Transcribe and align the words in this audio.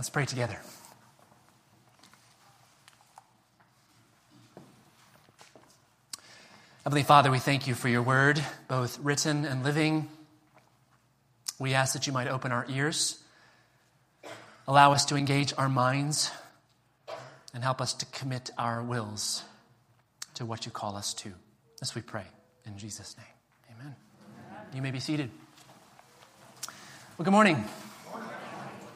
Let's 0.00 0.08
pray 0.08 0.24
together. 0.24 0.56
Heavenly 6.84 7.02
Father, 7.02 7.30
we 7.30 7.38
thank 7.38 7.66
you 7.66 7.74
for 7.74 7.90
your 7.90 8.00
word, 8.00 8.42
both 8.66 8.98
written 9.00 9.44
and 9.44 9.62
living. 9.62 10.08
We 11.58 11.74
ask 11.74 11.92
that 11.92 12.06
you 12.06 12.14
might 12.14 12.28
open 12.28 12.50
our 12.50 12.64
ears, 12.70 13.18
allow 14.66 14.92
us 14.92 15.04
to 15.04 15.16
engage 15.16 15.52
our 15.58 15.68
minds, 15.68 16.30
and 17.52 17.62
help 17.62 17.82
us 17.82 17.92
to 17.92 18.06
commit 18.06 18.48
our 18.56 18.82
wills 18.82 19.42
to 20.32 20.46
what 20.46 20.64
you 20.64 20.72
call 20.72 20.96
us 20.96 21.12
to. 21.12 21.30
As 21.82 21.94
we 21.94 22.00
pray 22.00 22.24
in 22.64 22.78
Jesus' 22.78 23.18
name. 23.18 23.76
Amen. 23.76 23.94
Amen. 24.48 24.66
You 24.74 24.80
may 24.80 24.92
be 24.92 25.00
seated. 25.00 25.30
Well, 27.18 27.24
good 27.24 27.32
morning. 27.32 27.62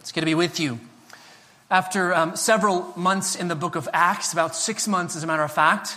It's 0.00 0.12
good 0.12 0.20
to 0.20 0.26
be 0.26 0.34
with 0.34 0.58
you. 0.58 0.80
After 1.70 2.14
um, 2.14 2.36
several 2.36 2.92
months 2.94 3.36
in 3.36 3.48
the 3.48 3.54
book 3.54 3.74
of 3.74 3.88
Acts, 3.94 4.34
about 4.34 4.54
six 4.54 4.86
months 4.86 5.16
as 5.16 5.22
a 5.22 5.26
matter 5.26 5.42
of 5.42 5.50
fact, 5.50 5.96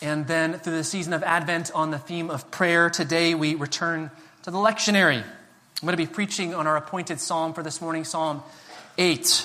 and 0.00 0.26
then 0.26 0.58
through 0.58 0.78
the 0.78 0.84
season 0.84 1.12
of 1.12 1.22
Advent 1.22 1.70
on 1.74 1.90
the 1.90 1.98
theme 1.98 2.30
of 2.30 2.50
prayer, 2.50 2.88
today 2.88 3.34
we 3.34 3.54
return 3.54 4.10
to 4.44 4.50
the 4.50 4.56
lectionary. 4.56 5.18
I'm 5.22 5.26
going 5.82 5.92
to 5.92 5.98
be 5.98 6.06
preaching 6.06 6.54
on 6.54 6.66
our 6.66 6.78
appointed 6.78 7.20
psalm 7.20 7.52
for 7.52 7.62
this 7.62 7.82
morning, 7.82 8.04
Psalm 8.04 8.42
8. 8.96 9.44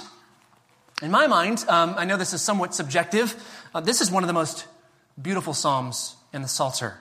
In 1.02 1.12
my 1.12 1.28
mind, 1.28 1.66
um, 1.68 1.94
I 1.98 2.06
know 2.06 2.16
this 2.16 2.34
is 2.34 2.42
somewhat 2.42 2.74
subjective. 2.74 3.36
Uh, 3.76 3.82
this 3.82 4.00
is 4.00 4.10
one 4.10 4.24
of 4.24 4.28
the 4.28 4.34
most 4.34 4.66
beautiful 5.22 5.54
psalms 5.54 6.16
in 6.32 6.42
the 6.42 6.48
Psalter. 6.48 6.98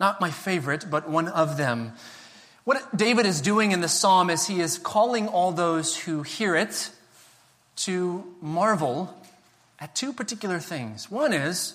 Not 0.00 0.18
my 0.18 0.30
favorite, 0.30 0.86
but 0.90 1.10
one 1.10 1.28
of 1.28 1.58
them. 1.58 1.92
What 2.64 2.96
David 2.96 3.26
is 3.26 3.42
doing 3.42 3.72
in 3.72 3.82
the 3.82 3.88
psalm 3.88 4.30
is 4.30 4.46
he 4.46 4.60
is 4.60 4.78
calling 4.78 5.28
all 5.28 5.52
those 5.52 5.94
who 5.94 6.22
hear 6.22 6.56
it 6.56 6.90
to 7.78 8.24
marvel 8.40 9.14
at 9.78 9.94
two 9.94 10.12
particular 10.12 10.58
things. 10.58 11.10
One 11.10 11.32
is 11.32 11.74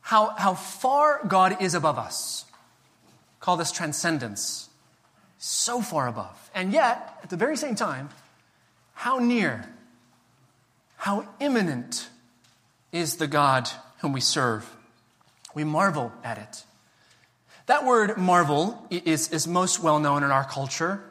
how, 0.00 0.30
how 0.36 0.54
far 0.54 1.20
God 1.26 1.60
is 1.60 1.74
above 1.74 1.98
us. 1.98 2.44
Call 3.40 3.56
this 3.56 3.72
transcendence. 3.72 4.68
So 5.38 5.80
far 5.80 6.08
above. 6.08 6.50
And 6.54 6.72
yet, 6.72 7.18
at 7.22 7.30
the 7.30 7.36
very 7.36 7.56
same 7.56 7.74
time, 7.74 8.08
how 8.94 9.18
near, 9.18 9.68
how 10.96 11.28
immanent 11.38 12.08
is 12.90 13.16
the 13.16 13.26
God 13.26 13.68
whom 13.98 14.12
we 14.12 14.20
serve. 14.20 14.74
We 15.54 15.62
marvel 15.64 16.12
at 16.24 16.38
it. 16.38 16.64
That 17.66 17.84
word 17.84 18.16
marvel 18.16 18.86
is, 18.90 19.30
is 19.30 19.46
most 19.46 19.80
well 19.80 19.98
known 19.98 20.22
in 20.22 20.30
our 20.30 20.44
culture. 20.44 21.02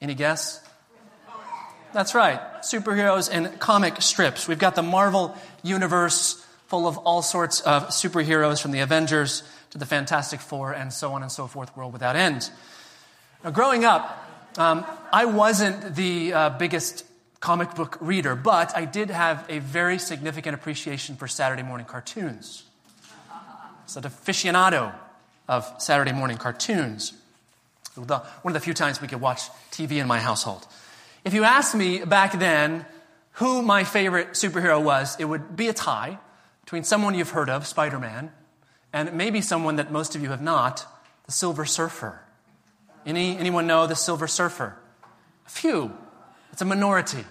Any 0.00 0.14
guess? 0.14 0.65
That's 1.96 2.14
right. 2.14 2.38
Superheroes 2.60 3.30
and 3.32 3.58
comic 3.58 4.02
strips. 4.02 4.46
We've 4.46 4.58
got 4.58 4.74
the 4.74 4.82
Marvel 4.82 5.34
universe 5.62 6.34
full 6.66 6.86
of 6.86 6.98
all 6.98 7.22
sorts 7.22 7.62
of 7.62 7.86
superheroes 7.86 8.60
from 8.60 8.72
the 8.72 8.80
Avengers 8.80 9.42
to 9.70 9.78
the 9.78 9.86
Fantastic 9.86 10.40
Four 10.40 10.72
and 10.72 10.92
so 10.92 11.14
on 11.14 11.22
and 11.22 11.32
so 11.32 11.46
forth, 11.46 11.74
world 11.74 11.94
without 11.94 12.14
end. 12.14 12.50
Now, 13.42 13.48
growing 13.50 13.86
up, 13.86 14.28
um, 14.58 14.84
I 15.10 15.24
wasn't 15.24 15.96
the 15.96 16.34
uh, 16.34 16.50
biggest 16.50 17.06
comic 17.40 17.74
book 17.74 17.96
reader, 18.02 18.36
but 18.36 18.76
I 18.76 18.84
did 18.84 19.08
have 19.08 19.46
a 19.48 19.60
very 19.60 19.98
significant 19.98 20.54
appreciation 20.54 21.16
for 21.16 21.26
Saturday 21.26 21.62
morning 21.62 21.86
cartoons. 21.86 22.64
It's 23.84 23.96
an 23.96 24.02
aficionado 24.02 24.92
of 25.48 25.64
Saturday 25.78 26.12
morning 26.12 26.36
cartoons. 26.36 27.14
one 27.94 28.10
of 28.10 28.52
the 28.52 28.60
few 28.60 28.74
times 28.74 29.00
we 29.00 29.08
could 29.08 29.22
watch 29.22 29.48
TV 29.70 29.92
in 29.92 30.06
my 30.06 30.18
household. 30.18 30.66
If 31.26 31.34
you 31.34 31.42
asked 31.42 31.74
me 31.74 32.04
back 32.04 32.38
then 32.38 32.86
who 33.32 33.60
my 33.60 33.82
favorite 33.82 34.34
superhero 34.34 34.80
was, 34.80 35.16
it 35.18 35.24
would 35.24 35.56
be 35.56 35.66
a 35.66 35.72
tie 35.72 36.20
between 36.60 36.84
someone 36.84 37.16
you've 37.16 37.30
heard 37.30 37.50
of, 37.50 37.66
Spider 37.66 37.98
Man, 37.98 38.30
and 38.92 39.12
maybe 39.12 39.40
someone 39.40 39.74
that 39.74 39.90
most 39.90 40.14
of 40.14 40.22
you 40.22 40.28
have 40.28 40.40
not, 40.40 40.86
the 41.24 41.32
Silver 41.32 41.64
Surfer. 41.64 42.20
Any, 43.04 43.36
anyone 43.38 43.66
know 43.66 43.88
the 43.88 43.96
Silver 43.96 44.28
Surfer? 44.28 44.76
A 45.48 45.50
few. 45.50 45.92
It's 46.52 46.62
a 46.62 46.64
minority. 46.64 47.24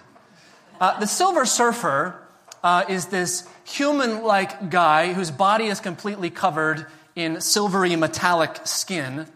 Uh, 0.78 1.00
the 1.00 1.06
Silver 1.06 1.46
Surfer 1.46 2.22
uh, 2.62 2.84
is 2.90 3.06
this 3.06 3.48
human 3.64 4.22
like 4.22 4.68
guy 4.68 5.14
whose 5.14 5.30
body 5.30 5.68
is 5.68 5.80
completely 5.80 6.28
covered 6.28 6.84
in 7.14 7.40
silvery 7.40 7.96
metallic 7.96 8.60
skin, 8.64 9.26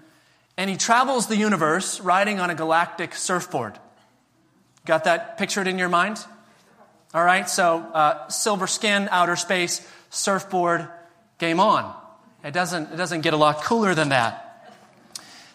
and 0.58 0.68
he 0.68 0.76
travels 0.76 1.28
the 1.28 1.36
universe 1.36 1.98
riding 2.00 2.40
on 2.40 2.50
a 2.50 2.54
galactic 2.54 3.14
surfboard. 3.14 3.78
Got 4.90 5.04
that 5.04 5.38
pictured 5.38 5.68
in 5.68 5.78
your 5.78 5.88
mind? 5.88 6.18
All 7.14 7.22
right, 7.22 7.48
so 7.48 7.78
uh, 7.78 8.26
silver 8.26 8.66
skin, 8.66 9.08
outer 9.12 9.36
space, 9.36 9.88
surfboard, 10.10 10.88
game 11.38 11.60
on. 11.60 11.94
It 12.42 12.50
doesn't, 12.50 12.92
it 12.92 12.96
doesn't 12.96 13.20
get 13.20 13.32
a 13.32 13.36
lot 13.36 13.62
cooler 13.62 13.94
than 13.94 14.08
that. 14.08 14.68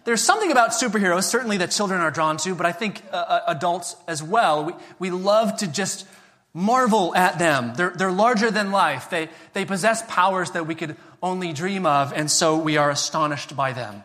There's 0.06 0.24
something 0.24 0.54
about 0.54 0.70
superheroes, 0.70 1.24
certainly 1.24 1.58
that 1.58 1.72
children 1.72 2.00
are 2.00 2.12
drawn 2.12 2.38
to, 2.38 2.56
but 2.56 2.66
I 2.66 2.72
think 2.72 3.02
uh, 3.12 3.18
uh 3.18 3.42
adults 3.48 3.98
as 4.08 4.24
well. 4.24 4.64
We, 4.64 4.74
we 5.00 5.10
love 5.10 5.58
to 5.58 5.68
just 5.68 6.08
marvel 6.54 7.14
at 7.14 7.38
them. 7.38 7.74
They're, 7.76 7.90
they're 7.90 8.14
larger 8.14 8.52
than 8.52 8.72
life. 8.72 9.10
They, 9.10 9.28
they 9.52 9.66
possess 9.66 10.02
powers 10.08 10.52
that 10.52 10.66
we 10.66 10.76
could 10.76 10.96
only 11.22 11.52
dream 11.52 11.86
of, 11.86 12.14
and 12.14 12.32
so 12.32 12.58
we 12.58 12.78
are 12.78 12.90
astonished 12.90 13.54
by 13.54 13.74
them. 13.74 14.02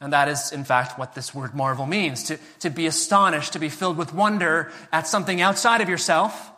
And 0.00 0.12
that 0.12 0.28
is, 0.28 0.52
in 0.52 0.64
fact, 0.64 0.98
what 0.98 1.14
this 1.14 1.34
word 1.34 1.54
marvel 1.54 1.86
means 1.86 2.24
to, 2.24 2.38
to 2.60 2.70
be 2.70 2.86
astonished, 2.86 3.52
to 3.54 3.58
be 3.58 3.68
filled 3.68 3.96
with 3.96 4.12
wonder 4.12 4.70
at 4.92 5.06
something 5.06 5.40
outside 5.40 5.80
of 5.80 5.88
yourself, 5.88 6.50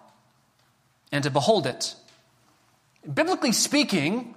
and 1.12 1.22
to 1.24 1.30
behold 1.30 1.66
it. 1.66 1.94
Biblically 3.12 3.52
speaking, 3.52 4.34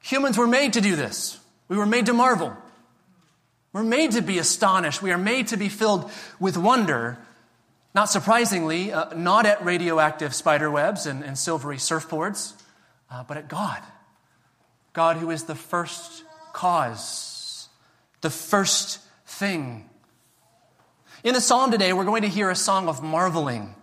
humans 0.00 0.38
were 0.38 0.46
made 0.46 0.72
to 0.74 0.80
do 0.80 0.96
this. 0.96 1.38
We 1.68 1.76
were 1.76 1.86
made 1.86 2.06
to 2.06 2.14
marvel. 2.14 2.56
We're 3.72 3.82
made 3.82 4.12
to 4.12 4.22
be 4.22 4.38
astonished. 4.38 5.02
We 5.02 5.12
are 5.12 5.18
made 5.18 5.48
to 5.48 5.56
be 5.56 5.68
filled 5.68 6.10
with 6.40 6.56
wonder. 6.56 7.18
Not 7.94 8.08
surprisingly, 8.08 8.92
uh, 8.92 9.12
not 9.14 9.44
at 9.44 9.64
radioactive 9.64 10.34
spider 10.34 10.70
webs 10.70 11.06
and, 11.06 11.22
and 11.22 11.36
silvery 11.36 11.76
surfboards, 11.76 12.54
uh, 13.10 13.24
but 13.24 13.36
at 13.36 13.48
God. 13.48 13.82
God, 14.94 15.16
who 15.18 15.30
is 15.30 15.44
the 15.44 15.54
first 15.54 16.24
cause, 16.52 17.27
the 18.20 18.30
first 18.30 19.00
thing. 19.26 19.88
In 21.24 21.34
the 21.34 21.40
psalm 21.40 21.70
today, 21.70 21.92
we're 21.92 22.04
going 22.04 22.22
to 22.22 22.28
hear 22.28 22.50
a 22.50 22.56
song 22.56 22.88
of 22.88 23.02
marveling, 23.02 23.74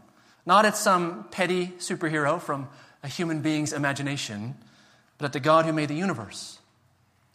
not 0.46 0.66
at 0.66 0.78
some 0.78 1.26
petty 1.32 1.68
superhero 1.78 2.42
from 2.42 2.70
a 3.04 3.08
human 3.08 3.42
being's 3.42 3.74
imagination, 3.74 4.56
but 5.18 5.26
at 5.26 5.34
the 5.34 5.40
God 5.40 5.66
who 5.66 5.74
made 5.74 5.90
the 5.90 5.96
universe. 5.96 6.60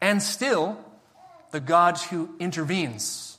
And 0.01 0.23
still, 0.23 0.83
the 1.51 1.61
God 1.61 1.99
who 1.99 2.35
intervenes 2.39 3.31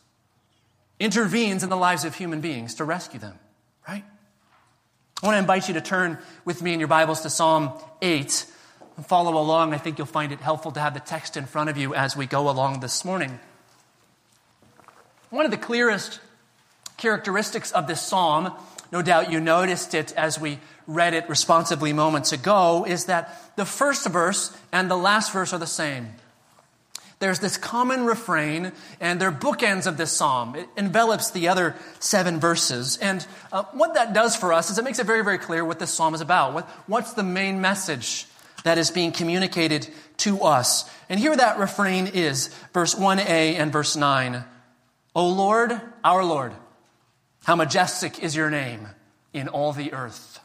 intervenes 1.01 1.63
in 1.63 1.69
the 1.69 1.75
lives 1.75 2.05
of 2.05 2.13
human 2.13 2.41
beings 2.41 2.75
to 2.75 2.85
rescue 2.85 3.19
them, 3.19 3.37
right? 3.87 4.03
I 5.21 5.25
want 5.25 5.33
to 5.35 5.39
invite 5.39 5.67
you 5.67 5.73
to 5.73 5.81
turn 5.81 6.19
with 6.45 6.61
me 6.61 6.73
in 6.73 6.79
your 6.79 6.87
Bibles 6.87 7.21
to 7.21 7.29
Psalm 7.29 7.71
8 8.03 8.45
and 8.97 9.05
follow 9.05 9.35
along. 9.41 9.73
I 9.73 9.77
think 9.77 9.97
you'll 9.97 10.05
find 10.05 10.31
it 10.31 10.39
helpful 10.39 10.71
to 10.73 10.79
have 10.79 10.93
the 10.93 10.99
text 10.99 11.37
in 11.37 11.47
front 11.47 11.71
of 11.71 11.77
you 11.77 11.95
as 11.95 12.15
we 12.15 12.27
go 12.27 12.51
along 12.51 12.81
this 12.81 13.03
morning. 13.03 13.39
One 15.31 15.45
of 15.45 15.51
the 15.51 15.57
clearest 15.57 16.19
characteristics 16.97 17.71
of 17.71 17.87
this 17.87 18.01
psalm, 18.01 18.53
no 18.91 19.01
doubt 19.01 19.31
you 19.31 19.39
noticed 19.39 19.95
it 19.95 20.13
as 20.13 20.39
we 20.39 20.59
read 20.85 21.15
it 21.15 21.27
responsibly 21.27 21.93
moments 21.93 22.31
ago, 22.31 22.85
is 22.87 23.05
that 23.05 23.55
the 23.55 23.65
first 23.65 24.07
verse 24.07 24.55
and 24.71 24.91
the 24.91 24.95
last 24.97 25.33
verse 25.33 25.51
are 25.51 25.57
the 25.57 25.65
same 25.65 26.13
there's 27.21 27.39
this 27.39 27.55
common 27.55 28.05
refrain, 28.05 28.71
and 28.99 29.21
they're 29.21 29.31
bookends 29.31 29.85
of 29.85 29.95
this 29.95 30.11
psalm. 30.11 30.55
It 30.55 30.67
envelops 30.75 31.29
the 31.29 31.47
other 31.47 31.75
seven 31.99 32.39
verses. 32.39 32.97
And 32.97 33.25
uh, 33.51 33.63
what 33.73 33.93
that 33.93 34.13
does 34.13 34.35
for 34.35 34.51
us 34.51 34.71
is 34.71 34.79
it 34.79 34.83
makes 34.83 34.97
it 34.97 35.05
very, 35.05 35.23
very 35.23 35.37
clear 35.37 35.63
what 35.63 35.77
this 35.77 35.93
psalm 35.93 36.15
is 36.15 36.21
about. 36.21 36.53
What, 36.53 36.67
what's 36.87 37.13
the 37.13 37.23
main 37.23 37.61
message 37.61 38.25
that 38.63 38.79
is 38.79 38.89
being 38.89 39.11
communicated 39.11 39.87
to 40.17 40.41
us? 40.41 40.89
And 41.09 41.19
here 41.19 41.35
that 41.35 41.59
refrain 41.59 42.07
is 42.07 42.47
verse 42.73 42.95
1a 42.95 43.19
and 43.53 43.71
verse 43.71 43.95
9. 43.95 44.43
O 45.15 45.27
Lord, 45.27 45.79
our 46.03 46.23
Lord, 46.23 46.53
how 47.43 47.55
majestic 47.55 48.19
is 48.23 48.35
your 48.35 48.49
name 48.49 48.87
in 49.33 49.47
all 49.47 49.73
the 49.73 49.93
earth. 49.93 50.39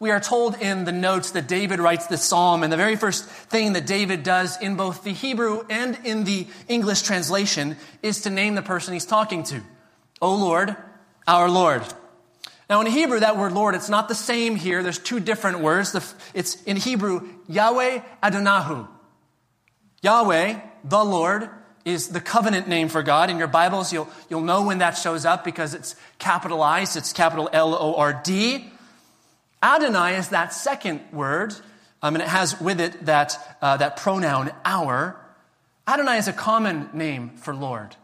We 0.00 0.10
are 0.10 0.20
told 0.20 0.56
in 0.60 0.84
the 0.84 0.92
notes 0.92 1.32
that 1.32 1.48
David 1.48 1.80
writes 1.80 2.06
this 2.06 2.22
psalm, 2.22 2.62
and 2.62 2.72
the 2.72 2.76
very 2.76 2.94
first 2.94 3.24
thing 3.24 3.72
that 3.72 3.86
David 3.86 4.22
does 4.22 4.60
in 4.60 4.76
both 4.76 5.02
the 5.02 5.12
Hebrew 5.12 5.64
and 5.68 5.98
in 6.04 6.22
the 6.24 6.46
English 6.68 7.02
translation 7.02 7.76
is 8.02 8.20
to 8.22 8.30
name 8.30 8.54
the 8.54 8.62
person 8.62 8.94
he's 8.94 9.04
talking 9.04 9.42
to. 9.44 9.60
O 10.22 10.34
Lord, 10.34 10.76
our 11.26 11.50
Lord. 11.50 11.82
Now, 12.70 12.80
in 12.80 12.86
Hebrew, 12.86 13.20
that 13.20 13.36
word 13.36 13.52
Lord, 13.52 13.74
it's 13.74 13.88
not 13.88 14.08
the 14.08 14.14
same 14.14 14.54
here. 14.54 14.82
There's 14.82 14.98
two 14.98 15.20
different 15.20 15.60
words. 15.60 15.96
It's 16.34 16.62
in 16.62 16.76
Hebrew, 16.76 17.28
Yahweh 17.48 18.00
Adonahu. 18.22 18.86
Yahweh, 20.02 20.60
the 20.84 21.04
Lord, 21.04 21.50
is 21.88 22.08
the 22.08 22.20
covenant 22.20 22.68
name 22.68 22.88
for 22.88 23.02
God. 23.02 23.30
In 23.30 23.38
your 23.38 23.48
Bibles, 23.48 23.92
you'll, 23.92 24.08
you'll 24.28 24.42
know 24.42 24.64
when 24.64 24.78
that 24.78 24.98
shows 24.98 25.24
up 25.24 25.44
because 25.44 25.74
it's 25.74 25.96
capitalized. 26.18 26.96
It's 26.96 27.12
capital 27.12 27.48
L 27.52 27.74
O 27.74 27.94
R 27.94 28.20
D. 28.22 28.70
Adonai 29.62 30.16
is 30.16 30.28
that 30.28 30.52
second 30.52 31.00
word, 31.12 31.54
um, 32.02 32.14
and 32.14 32.22
it 32.22 32.28
has 32.28 32.60
with 32.60 32.80
it 32.80 33.06
that, 33.06 33.56
uh, 33.62 33.78
that 33.78 33.96
pronoun, 33.96 34.52
our. 34.64 35.16
Adonai 35.86 36.18
is 36.18 36.28
a 36.28 36.32
common 36.32 36.90
name 36.92 37.30
for 37.30 37.54
Lord, 37.54 37.96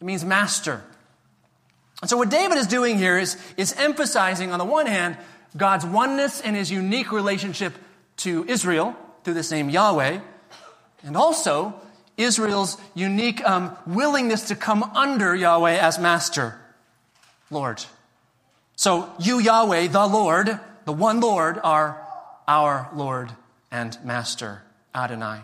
it 0.00 0.04
means 0.04 0.24
master. 0.24 0.82
And 2.00 2.08
so, 2.08 2.16
what 2.16 2.30
David 2.30 2.58
is 2.58 2.66
doing 2.66 2.96
here 2.96 3.18
is, 3.18 3.36
is 3.56 3.72
emphasizing, 3.74 4.52
on 4.52 4.58
the 4.58 4.64
one 4.64 4.86
hand, 4.86 5.18
God's 5.56 5.84
oneness 5.84 6.40
and 6.40 6.56
his 6.56 6.70
unique 6.70 7.12
relationship 7.12 7.74
to 8.18 8.44
Israel 8.48 8.96
through 9.24 9.34
this 9.34 9.50
name 9.50 9.68
Yahweh, 9.68 10.20
and 11.02 11.16
also 11.16 11.80
Israel's 12.18 12.76
unique 12.94 13.42
um, 13.48 13.74
willingness 13.86 14.48
to 14.48 14.56
come 14.56 14.82
under 14.82 15.34
Yahweh 15.34 15.78
as 15.78 15.98
master, 15.98 16.60
Lord. 17.50 17.82
So, 18.76 19.10
you, 19.20 19.38
Yahweh, 19.38 19.86
the 19.86 20.06
Lord, 20.06 20.60
the 20.84 20.92
one 20.92 21.20
Lord, 21.20 21.58
are 21.62 22.04
our 22.46 22.90
Lord 22.94 23.30
and 23.70 23.96
Master, 24.04 24.62
Adonai. 24.94 25.40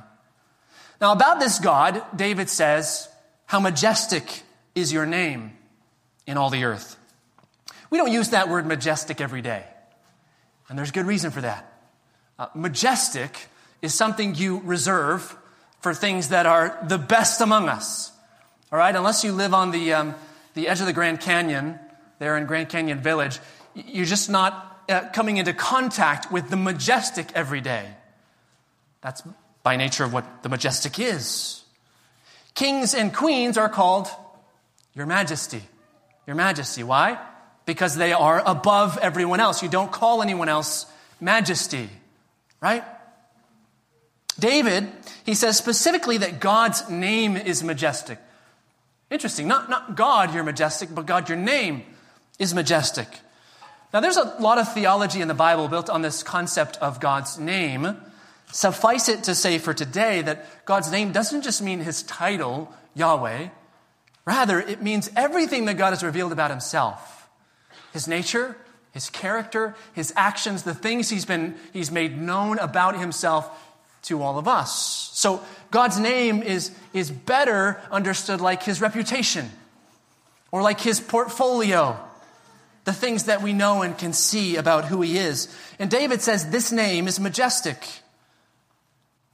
Now, 1.00 1.12
about 1.12 1.38
this 1.38 1.59
God, 1.59 2.03
David 2.15 2.50
says, 2.50 3.09
How 3.47 3.61
majestic 3.61 4.43
is 4.75 4.93
your 4.93 5.06
name 5.06 5.56
in 6.27 6.37
all 6.37 6.50
the 6.50 6.65
earth. 6.65 6.97
We 7.91 7.99
don't 7.99 8.12
use 8.12 8.31
that 8.31 8.49
word 8.49 8.67
majestic 8.67 9.20
every 9.20 9.43
day, 9.43 9.65
and 10.69 10.77
there's 10.77 10.91
good 10.91 11.06
reason 11.06 11.31
for 11.31 11.43
that. 11.43 11.70
Uh, 12.38 12.49
majestic 12.55 13.47
is 13.82 13.94
something 13.94 14.35
you 14.35 14.61
reserve 14.65 15.37
for 15.85 15.93
things 15.93 16.31
that 16.31 16.47
are 16.47 16.79
the 16.89 16.97
best 16.97 17.43
among 17.43 17.69
us. 17.69 18.11
All 18.73 18.79
right? 18.79 18.97
Unless 18.97 19.23
you 19.23 19.33
live 19.33 19.53
on 19.53 19.71
the, 19.71 19.93
um, 19.93 20.15
the 20.55 20.67
edge 20.67 20.81
of 20.81 20.87
the 20.87 20.95
Grand 20.95 21.21
Canyon, 21.21 21.79
there 22.19 22.39
in 22.39 22.47
Grand 22.47 22.71
Canyon 22.71 23.01
Village, 23.01 23.39
you're 23.75 24.07
just 24.07 24.31
not 24.31 24.83
uh, 24.89 25.03
coming 25.13 25.37
into 25.37 25.53
contact 25.53 26.33
with 26.33 26.49
the 26.49 26.57
majestic 26.57 27.31
every 27.35 27.61
day. 27.61 27.87
That's 29.03 29.23
by 29.63 29.77
nature 29.77 30.05
of 30.05 30.15
what 30.15 30.43
the 30.43 30.49
majestic 30.49 30.99
is. 30.99 31.63
Kings 32.55 32.95
and 32.95 33.13
queens 33.13 33.59
are 33.59 33.69
called 33.69 34.09
Your 34.95 35.05
Majesty. 35.05 35.61
Your 36.27 36.35
Majesty. 36.35 36.83
Why? 36.83 37.19
Because 37.67 37.95
they 37.95 38.15
are 38.15 38.43
above 38.47 38.97
everyone 38.97 39.41
else. 39.41 39.63
You 39.63 39.69
don't 39.69 39.93
call 39.93 40.23
anyone 40.23 40.49
else 40.49 40.87
Majesty, 41.21 41.91
right? 42.63 42.85
David, 44.44 44.93
he 45.25 45.35
says 45.35 45.56
specifically 45.56 46.19
that 46.19 46.38
God's 46.38 46.91
name 46.91 47.35
is 47.35 47.64
majestic. 47.64 48.19
Interesting. 49.11 49.49
Not, 49.49 49.70
not 49.70 49.96
God, 49.96 50.35
you're 50.35 50.44
majestic, 50.44 50.94
but 50.94 51.06
God, 51.06 51.31
your 51.31 51.38
name 51.38 51.82
is 52.38 52.55
majestic. 52.55 53.08
Now, 53.94 54.00
there's 54.00 54.19
a 54.19 54.37
lot 54.41 54.58
of 54.58 54.70
theology 54.75 55.23
in 55.23 55.29
the 55.29 55.35
Bible 55.35 55.69
built 55.69 55.88
on 55.88 56.02
this 56.02 56.23
concept 56.23 56.76
of 56.82 57.00
God's 57.00 57.38
name. 57.38 57.96
Suffice 58.52 59.08
it 59.08 59.25
to 59.25 59.35
say 59.35 59.56
for 59.56 59.73
today 59.73 60.20
that 60.20 60.67
God's 60.67 60.93
name 60.93 61.11
doesn't 61.11 61.41
just 61.41 61.62
mean 61.62 61.79
his 61.79 62.02
title, 62.02 62.70
Yahweh. 62.94 63.49
Rather, 64.26 64.61
it 64.61 64.82
means 64.82 65.11
everything 65.17 65.64
that 65.64 65.79
God 65.79 65.91
has 65.91 66.02
revealed 66.02 66.32
about 66.32 66.50
himself 66.50 67.31
his 67.94 68.06
nature, 68.06 68.58
his 68.93 69.08
character, 69.08 69.75
his 69.94 70.12
actions, 70.17 70.64
the 70.64 70.75
things 70.75 71.08
he's, 71.08 71.25
been, 71.25 71.55
he's 71.73 71.91
made 71.91 72.20
known 72.20 72.58
about 72.58 72.99
himself 72.99 73.49
to 74.05 74.23
all 74.23 74.39
of 74.39 74.47
us. 74.47 75.11
So 75.15 75.43
God's 75.71 75.99
name 75.99 76.43
is, 76.43 76.71
is 76.93 77.11
better 77.11 77.81
understood 77.91 78.41
like 78.41 78.62
his 78.62 78.81
reputation 78.81 79.51
or 80.53 80.62
like 80.62 80.81
his 80.81 81.01
portfolio, 81.01 81.99
the 82.85 82.93
things 82.93 83.25
that 83.25 83.43
we 83.43 83.53
know 83.53 83.83
and 83.83 83.97
can 83.97 84.12
see 84.12 84.56
about 84.56 84.85
who 84.85 85.01
he 85.03 85.19
is. 85.19 85.55
And 85.79 85.91
David 85.91 86.23
says 86.23 86.51
this 86.51 86.71
name 86.71 87.09
is 87.09 87.19
majestic, 87.19 87.87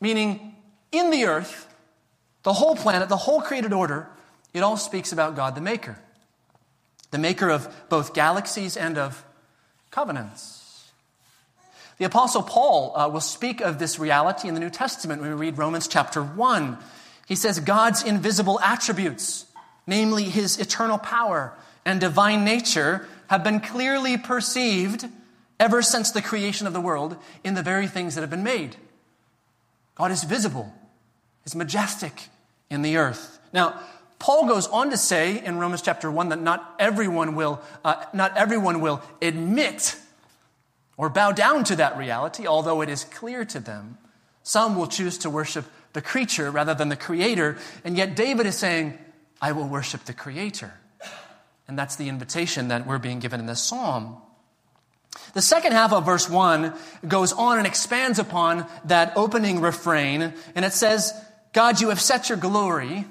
meaning 0.01 0.55
in 0.93 1.11
the 1.11 1.25
earth, 1.25 1.67
the 2.43 2.53
whole 2.53 2.75
planet, 2.75 3.09
the 3.09 3.17
whole 3.17 3.43
created 3.43 3.73
order, 3.73 4.09
it 4.55 4.61
all 4.61 4.77
speaks 4.77 5.13
about 5.13 5.37
God 5.37 5.55
the 5.55 5.61
Maker, 5.61 5.99
the 7.11 7.19
maker 7.19 7.51
of 7.51 7.69
both 7.89 8.15
galaxies 8.15 8.77
and 8.77 8.99
of 8.99 9.25
covenants. 9.91 10.60
The 12.01 12.07
Apostle 12.07 12.43
Paul 12.43 12.97
uh, 12.97 13.11
will 13.11 13.21
speak 13.21 13.61
of 13.61 13.79
this 13.79 13.99
reality 13.99 14.49
in 14.49 14.55
the 14.55 14.61
New 14.61 14.71
Testament 14.71 15.21
when 15.21 15.33
we 15.33 15.37
read 15.37 15.59
Romans 15.59 15.87
chapter 15.87 16.23
1. 16.23 16.79
He 17.29 17.35
says, 17.35 17.61
God's 17.61 18.03
invisible 18.03 18.59
attributes, 18.61 19.45
namely 19.87 20.25
his 20.25 20.59
eternal 20.59 20.97
power 20.97 21.53
and 21.85 22.01
divine 22.01 22.43
nature, 22.43 23.07
have 23.27 23.45
been 23.45 23.61
clearly 23.61 24.17
perceived 24.17 25.11
ever 25.61 25.83
since 25.83 26.11
the 26.11 26.23
creation 26.23 26.67
of 26.67 26.73
the 26.73 26.81
world 26.81 27.19
in 27.45 27.53
the 27.53 27.63
very 27.63 27.87
things 27.87 28.15
that 28.15 28.23
have 28.23 28.31
been 28.31 28.43
made. 28.43 28.77
God 29.95 30.11
is 30.11 30.25
visible, 30.25 30.73
is 31.45 31.55
majestic 31.55 32.31
in 32.71 32.81
the 32.81 32.97
earth. 32.97 33.39
Now, 33.53 33.79
Paul 34.19 34.49
goes 34.49 34.67
on 34.69 34.89
to 34.89 34.97
say 34.97 35.45
in 35.45 35.59
Romans 35.59 35.83
chapter 35.83 36.11
1 36.11 36.31
that 36.31 36.41
not 36.41 36.77
everyone 36.79 37.35
will, 37.35 37.61
uh, 37.85 38.07
not 38.15 38.39
everyone 38.39 38.81
will 38.81 39.03
admit 39.21 39.99
or 41.01 41.09
bow 41.09 41.33
down 41.33 41.65
to 41.65 41.75
that 41.77 41.97
reality, 41.97 42.47
although 42.47 42.83
it 42.83 42.91
is 42.91 43.05
clear 43.05 43.43
to 43.43 43.59
them. 43.59 43.97
Some 44.43 44.77
will 44.77 44.87
choose 44.87 45.17
to 45.19 45.31
worship 45.31 45.65
the 45.95 46.03
creature 46.03 46.51
rather 46.51 46.75
than 46.75 46.91
the 46.91 46.97
creator, 46.97 47.57
and 47.85 47.97
yet 47.97 48.15
David 48.15 48.45
is 48.45 48.59
saying, 48.59 48.99
I 49.41 49.53
will 49.53 49.67
worship 49.67 50.05
the 50.05 50.13
creator. 50.13 50.75
And 51.67 51.79
that's 51.79 51.97
the 51.97 52.11
invitation 52.11 52.69
that 52.69 52.87
we're 52.87 52.99
being 52.99 53.19
given 53.19 53.41
in 53.41 53.47
this 53.47 53.63
psalm. 53.63 54.19
The 55.33 55.41
second 55.41 55.73
half 55.73 55.95
of 55.95 56.05
verse 56.05 56.29
1 56.29 56.75
goes 57.09 57.33
on 57.33 57.57
and 57.57 57.67
expands 57.67 58.19
upon 58.19 58.67
that 58.85 59.15
opening 59.17 59.63
refrain, 59.63 60.35
and 60.55 60.67
it 60.67 60.75
says, 60.75 61.15
God, 61.55 61.81
you 61.81 61.89
have 61.89 62.01
set 62.01 62.29
your 62.29 62.37
glory 62.37 63.07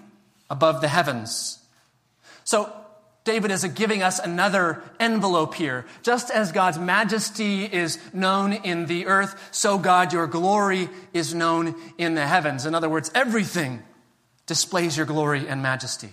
above 0.48 0.82
the 0.82 0.88
heavens. 0.88 1.58
So 2.44 2.72
David 3.24 3.52
is 3.52 3.64
giving 3.66 4.02
us 4.02 4.20
another 4.20 4.82
envelope 5.00 5.54
here. 5.54 5.86
Just 6.02 6.32
as 6.32 6.52
God's 6.52 6.80
majesty 6.80 7.66
is 7.66 8.00
known 8.14 8.54
in 8.54 8.86
the 8.86 9.08
earth, 9.08 9.50
so 9.52 9.78
God, 9.78 10.14
your 10.14 10.26
glory 10.26 10.90
is 11.14 11.34
known 11.34 11.76
in 11.98 12.16
the 12.16 12.26
heavens. 12.26 12.66
In 12.66 12.74
other 12.74 12.90
words, 12.90 13.12
everything 13.14 13.84
displays 14.46 14.98
your 14.98 15.06
glory 15.06 15.48
and 15.48 15.62
majesty. 15.62 16.10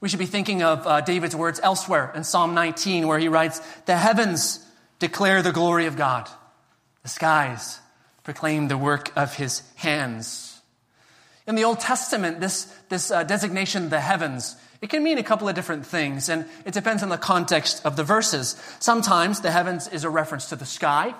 We 0.00 0.08
should 0.08 0.18
be 0.18 0.26
thinking 0.26 0.62
of 0.62 0.86
uh, 0.86 1.00
David's 1.00 1.34
words 1.34 1.58
elsewhere 1.62 2.12
in 2.14 2.24
Psalm 2.24 2.54
19, 2.54 3.08
where 3.08 3.18
he 3.18 3.28
writes, 3.28 3.60
The 3.86 3.96
heavens 3.96 4.64
declare 4.98 5.42
the 5.42 5.50
glory 5.50 5.86
of 5.86 5.96
God, 5.96 6.28
the 7.02 7.08
skies 7.08 7.80
proclaim 8.22 8.68
the 8.68 8.78
work 8.78 9.12
of 9.16 9.34
his 9.34 9.62
hands. 9.76 10.60
In 11.46 11.54
the 11.54 11.64
Old 11.64 11.78
Testament, 11.78 12.40
this, 12.40 12.64
this 12.88 13.10
uh, 13.10 13.22
designation, 13.22 13.90
the 13.90 14.00
heavens, 14.00 14.56
it 14.84 14.90
can 14.90 15.02
mean 15.02 15.16
a 15.16 15.22
couple 15.22 15.48
of 15.48 15.54
different 15.54 15.86
things, 15.86 16.28
and 16.28 16.44
it 16.66 16.74
depends 16.74 17.02
on 17.02 17.08
the 17.08 17.16
context 17.16 17.80
of 17.86 17.96
the 17.96 18.04
verses. 18.04 18.54
Sometimes 18.80 19.40
the 19.40 19.50
heavens 19.50 19.88
is 19.88 20.04
a 20.04 20.10
reference 20.10 20.50
to 20.50 20.56
the 20.56 20.66
sky. 20.66 21.14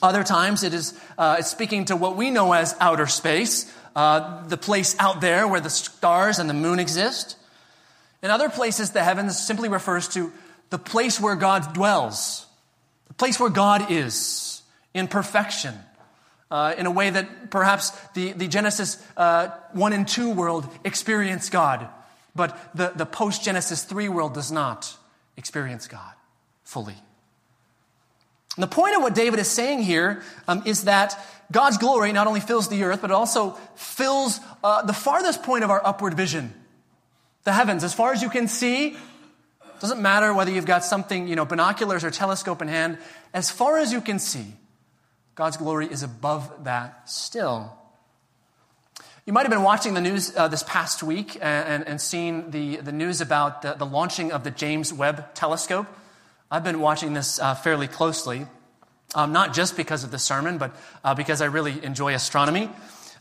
Other 0.00 0.22
times 0.22 0.62
it 0.62 0.72
is 0.72 0.96
uh, 1.18 1.38
it's 1.40 1.50
speaking 1.50 1.86
to 1.86 1.96
what 1.96 2.14
we 2.14 2.30
know 2.30 2.52
as 2.52 2.76
outer 2.78 3.08
space, 3.08 3.68
uh, 3.96 4.46
the 4.46 4.56
place 4.56 4.94
out 5.00 5.20
there 5.20 5.48
where 5.48 5.58
the 5.58 5.70
stars 5.70 6.38
and 6.38 6.48
the 6.48 6.54
moon 6.54 6.78
exist. 6.78 7.36
In 8.22 8.30
other 8.30 8.48
places, 8.48 8.92
the 8.92 9.02
heavens 9.02 9.36
simply 9.36 9.68
refers 9.68 10.06
to 10.10 10.32
the 10.70 10.78
place 10.78 11.20
where 11.20 11.34
God 11.34 11.74
dwells, 11.74 12.46
the 13.08 13.14
place 13.14 13.40
where 13.40 13.50
God 13.50 13.90
is 13.90 14.62
in 14.94 15.08
perfection. 15.08 15.74
Uh, 16.48 16.74
in 16.78 16.86
a 16.86 16.90
way 16.92 17.10
that 17.10 17.50
perhaps 17.50 17.90
the, 18.14 18.32
the 18.32 18.46
Genesis 18.46 19.04
uh, 19.16 19.48
1 19.72 19.92
and 19.92 20.06
2 20.06 20.30
world 20.30 20.66
experience 20.84 21.50
God 21.50 21.88
but 22.38 22.56
the, 22.72 22.92
the 22.94 23.04
post 23.04 23.42
Genesis 23.42 23.82
3 23.82 24.08
world 24.08 24.32
does 24.32 24.52
not 24.52 24.96
experience 25.36 25.88
God 25.88 26.12
fully. 26.62 26.94
And 28.56 28.62
the 28.62 28.68
point 28.68 28.94
of 28.94 29.02
what 29.02 29.14
David 29.14 29.40
is 29.40 29.48
saying 29.48 29.82
here 29.82 30.22
um, 30.46 30.62
is 30.64 30.84
that 30.84 31.18
God's 31.50 31.78
glory 31.78 32.12
not 32.12 32.28
only 32.28 32.38
fills 32.38 32.68
the 32.68 32.84
earth, 32.84 33.00
but 33.00 33.10
it 33.10 33.14
also 33.14 33.58
fills 33.74 34.38
uh, 34.62 34.82
the 34.82 34.92
farthest 34.92 35.42
point 35.42 35.64
of 35.64 35.70
our 35.70 35.84
upward 35.84 36.14
vision 36.14 36.54
the 37.42 37.52
heavens. 37.52 37.82
As 37.82 37.94
far 37.94 38.12
as 38.12 38.22
you 38.22 38.30
can 38.30 38.46
see, 38.46 38.96
doesn't 39.80 40.00
matter 40.00 40.32
whether 40.32 40.50
you've 40.50 40.66
got 40.66 40.84
something, 40.84 41.26
you 41.26 41.34
know, 41.34 41.44
binoculars 41.44 42.04
or 42.04 42.10
telescope 42.10 42.62
in 42.62 42.68
hand, 42.68 42.98
as 43.34 43.50
far 43.50 43.78
as 43.78 43.92
you 43.92 44.00
can 44.00 44.18
see, 44.18 44.46
God's 45.34 45.56
glory 45.56 45.86
is 45.86 46.02
above 46.02 46.64
that 46.64 47.08
still. 47.08 47.76
You 49.28 49.34
might 49.34 49.42
have 49.42 49.50
been 49.50 49.62
watching 49.62 49.92
the 49.92 50.00
news 50.00 50.34
uh, 50.34 50.48
this 50.48 50.62
past 50.62 51.02
week 51.02 51.36
and, 51.42 51.86
and, 51.86 52.00
seen 52.00 52.50
the, 52.50 52.76
the 52.76 52.92
news 52.92 53.20
about 53.20 53.60
the, 53.60 53.74
the, 53.74 53.84
launching 53.84 54.32
of 54.32 54.42
the 54.42 54.50
James 54.50 54.90
Webb 54.90 55.34
Telescope. 55.34 55.86
I've 56.50 56.64
been 56.64 56.80
watching 56.80 57.12
this 57.12 57.38
uh, 57.38 57.54
fairly 57.54 57.88
closely, 57.88 58.46
um, 59.14 59.32
not 59.32 59.52
just 59.52 59.76
because 59.76 60.02
of 60.02 60.10
the 60.10 60.18
sermon, 60.18 60.56
but 60.56 60.74
uh, 61.04 61.14
because 61.14 61.42
I 61.42 61.44
really 61.44 61.84
enjoy 61.84 62.14
astronomy. 62.14 62.70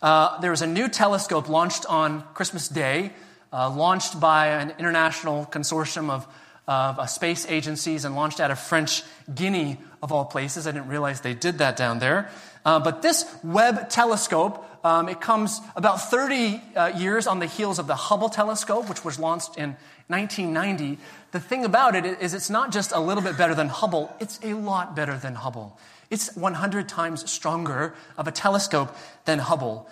uh, 0.01 0.39
there 0.39 0.51
was 0.51 0.61
a 0.61 0.65
new 0.65 0.87
telescope 0.87 1.49
launched 1.49 1.85
on 1.87 2.23
Christmas 2.33 2.69
Day, 2.69 3.11
uh, 3.51 3.69
launched 3.69 4.17
by 4.17 4.47
an 4.47 4.75
international 4.79 5.45
consortium 5.51 6.09
of, 6.09 6.25
of 6.69 6.99
uh, 6.99 7.05
space 7.05 7.45
agencies 7.49 8.05
and 8.05 8.15
launched 8.15 8.39
out 8.39 8.49
of 8.49 8.59
French 8.59 9.03
Guinea, 9.35 9.77
of 10.01 10.13
all 10.13 10.23
places. 10.23 10.67
I 10.67 10.71
didn't 10.71 10.87
realize 10.87 11.19
they 11.19 11.33
did 11.33 11.57
that 11.57 11.75
down 11.75 11.99
there. 11.99 12.29
But 12.63 13.01
this 13.01 13.25
Webb 13.43 13.89
telescope, 13.89 14.63
um, 14.84 15.10
it 15.10 15.19
comes 15.22 15.62
about 15.75 16.10
30 16.10 16.62
uh, 16.75 16.91
years 16.96 17.27
on 17.27 17.39
the 17.39 17.46
heels 17.46 17.79
of 17.79 17.88
the 17.88 17.96
Hubble 17.96 18.29
telescope, 18.29 18.89
which 18.89 19.03
was 19.03 19.19
launched 19.19 19.57
in 19.57 19.75
1990. 20.07 20.98
The 21.31 21.39
thing 21.39 21.65
about 21.65 21.96
it 21.96 22.05
is, 22.05 22.34
it's 22.34 22.50
not 22.50 22.72
just 22.72 22.91
a 22.91 23.00
little 23.00 23.24
bit 23.24 23.38
better 23.38 23.53
than 23.53 23.69
Hubble, 23.69 24.15
it's 24.19 24.39
a 24.43 24.53
lot 24.53 24.96
better 24.96 25.17
than 25.17 25.36
Hubble. 25.36 25.77
It's 26.10 26.36
100 26.36 26.88
times 26.88 27.29
stronger 27.29 27.93
of 28.17 28.27
a 28.27 28.31
telescope 28.31 28.96
than 29.25 29.39
Hubble. 29.39 29.89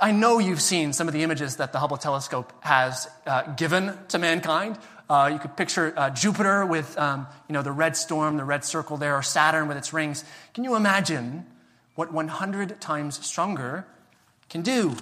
I 0.00 0.12
know 0.12 0.38
you've 0.38 0.62
seen 0.62 0.92
some 0.92 1.08
of 1.08 1.14
the 1.14 1.22
images 1.22 1.56
that 1.56 1.72
the 1.72 1.78
Hubble 1.78 1.96
telescope 1.96 2.52
has 2.60 3.08
uh, 3.26 3.42
given 3.54 3.98
to 4.08 4.18
mankind. 4.18 4.78
Uh, 5.10 5.28
you 5.32 5.38
could 5.38 5.56
picture 5.56 5.92
uh, 5.96 6.10
Jupiter 6.10 6.64
with 6.64 6.96
um, 6.96 7.26
you 7.48 7.52
know, 7.52 7.62
the 7.62 7.72
red 7.72 7.96
storm, 7.96 8.36
the 8.36 8.44
red 8.44 8.64
circle 8.64 8.96
there, 8.96 9.16
or 9.16 9.22
Saturn 9.22 9.66
with 9.66 9.76
its 9.76 9.92
rings. 9.92 10.24
Can 10.54 10.64
you 10.64 10.76
imagine 10.76 11.44
what 11.96 12.12
100 12.12 12.80
times 12.80 13.24
stronger 13.26 13.86
can 14.50 14.62
do? 14.62 14.94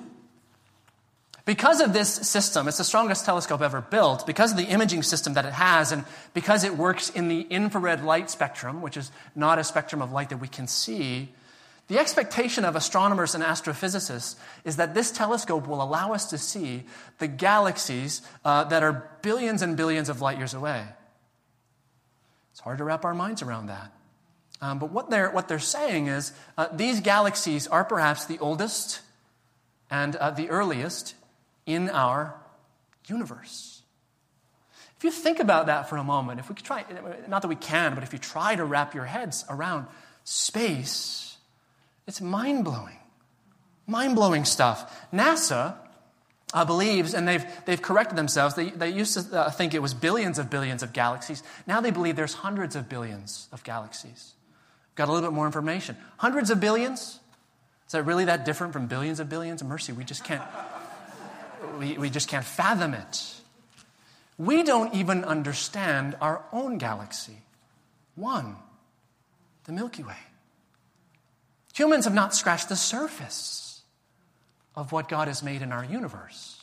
Because 1.44 1.80
of 1.80 1.94
this 1.94 2.12
system, 2.12 2.68
it's 2.68 2.76
the 2.76 2.84
strongest 2.84 3.24
telescope 3.24 3.62
ever 3.62 3.80
built, 3.80 4.26
because 4.26 4.50
of 4.50 4.58
the 4.58 4.64
imaging 4.64 5.02
system 5.02 5.32
that 5.32 5.46
it 5.46 5.54
has, 5.54 5.92
and 5.92 6.04
because 6.34 6.62
it 6.62 6.76
works 6.76 7.08
in 7.08 7.28
the 7.28 7.40
infrared 7.40 8.04
light 8.04 8.28
spectrum, 8.28 8.82
which 8.82 8.98
is 8.98 9.10
not 9.34 9.58
a 9.58 9.64
spectrum 9.64 10.02
of 10.02 10.12
light 10.12 10.28
that 10.28 10.36
we 10.36 10.48
can 10.48 10.66
see, 10.66 11.30
the 11.86 11.98
expectation 11.98 12.66
of 12.66 12.76
astronomers 12.76 13.34
and 13.34 13.42
astrophysicists 13.42 14.36
is 14.66 14.76
that 14.76 14.92
this 14.92 15.10
telescope 15.10 15.66
will 15.66 15.82
allow 15.82 16.12
us 16.12 16.28
to 16.30 16.36
see 16.36 16.84
the 17.18 17.26
galaxies 17.26 18.20
uh, 18.44 18.64
that 18.64 18.82
are 18.82 19.08
billions 19.22 19.62
and 19.62 19.74
billions 19.74 20.10
of 20.10 20.20
light 20.20 20.36
years 20.36 20.52
away. 20.52 20.84
It's 22.52 22.60
hard 22.60 22.76
to 22.76 22.84
wrap 22.84 23.06
our 23.06 23.14
minds 23.14 23.40
around 23.40 23.68
that. 23.68 23.90
Um, 24.60 24.78
but 24.78 24.90
what 24.92 25.08
they're, 25.08 25.30
what 25.30 25.48
they're 25.48 25.58
saying 25.58 26.08
is 26.08 26.34
uh, 26.58 26.68
these 26.74 27.00
galaxies 27.00 27.66
are 27.66 27.84
perhaps 27.84 28.26
the 28.26 28.38
oldest 28.38 29.00
and 29.90 30.16
uh, 30.16 30.30
the 30.30 30.50
earliest 30.50 31.14
in 31.66 31.90
our 31.90 32.34
universe. 33.06 33.82
If 34.96 35.04
you 35.04 35.10
think 35.10 35.38
about 35.38 35.66
that 35.66 35.88
for 35.88 35.96
a 35.96 36.04
moment, 36.04 36.40
if 36.40 36.48
we 36.48 36.56
could 36.56 36.64
try, 36.64 36.84
not 37.28 37.42
that 37.42 37.48
we 37.48 37.56
can, 37.56 37.94
but 37.94 38.02
if 38.02 38.12
you 38.12 38.18
try 38.18 38.56
to 38.56 38.64
wrap 38.64 38.94
your 38.94 39.04
heads 39.04 39.44
around 39.48 39.86
space, 40.24 41.36
it's 42.06 42.20
mind 42.20 42.64
blowing. 42.64 42.96
Mind 43.86 44.16
blowing 44.16 44.44
stuff. 44.44 45.06
NASA 45.12 45.76
uh, 46.52 46.64
believes, 46.64 47.14
and 47.14 47.28
they've, 47.28 47.44
they've 47.64 47.80
corrected 47.80 48.18
themselves, 48.18 48.54
they, 48.54 48.70
they 48.70 48.90
used 48.90 49.14
to 49.14 49.38
uh, 49.38 49.50
think 49.50 49.72
it 49.72 49.80
was 49.80 49.94
billions 49.94 50.38
of 50.38 50.50
billions 50.50 50.82
of 50.82 50.92
galaxies. 50.92 51.42
Now 51.66 51.80
they 51.80 51.90
believe 51.90 52.16
there's 52.16 52.34
hundreds 52.34 52.74
of 52.74 52.88
billions 52.88 53.48
of 53.52 53.62
galaxies. 53.62 54.34
Got 54.94 55.08
a 55.08 55.12
little 55.12 55.30
bit 55.30 55.34
more 55.34 55.46
information. 55.46 55.96
Hundreds 56.16 56.50
of 56.50 56.58
billions? 56.58 57.20
Is 57.88 57.92
that 57.92 58.04
really 58.04 58.26
that 58.26 58.44
different 58.44 58.72
from 58.72 58.86
billions 58.86 59.18
of 59.18 59.28
billions? 59.28 59.62
of 59.62 59.68
Mercy, 59.68 59.92
we 59.92 60.04
just 60.04 60.22
can't 60.22 60.42
we, 61.78 61.96
we 61.96 62.10
just 62.10 62.28
can't 62.28 62.44
fathom 62.44 62.94
it. 62.94 63.34
We 64.36 64.62
don't 64.62 64.94
even 64.94 65.24
understand 65.24 66.16
our 66.20 66.44
own 66.52 66.78
galaxy. 66.78 67.38
One, 68.14 68.56
the 69.64 69.72
Milky 69.72 70.02
Way. 70.02 70.16
Humans 71.74 72.04
have 72.04 72.14
not 72.14 72.34
scratched 72.34 72.68
the 72.68 72.76
surface 72.76 73.82
of 74.76 74.92
what 74.92 75.08
God 75.08 75.28
has 75.28 75.42
made 75.42 75.62
in 75.62 75.72
our 75.72 75.84
universe. 75.84 76.60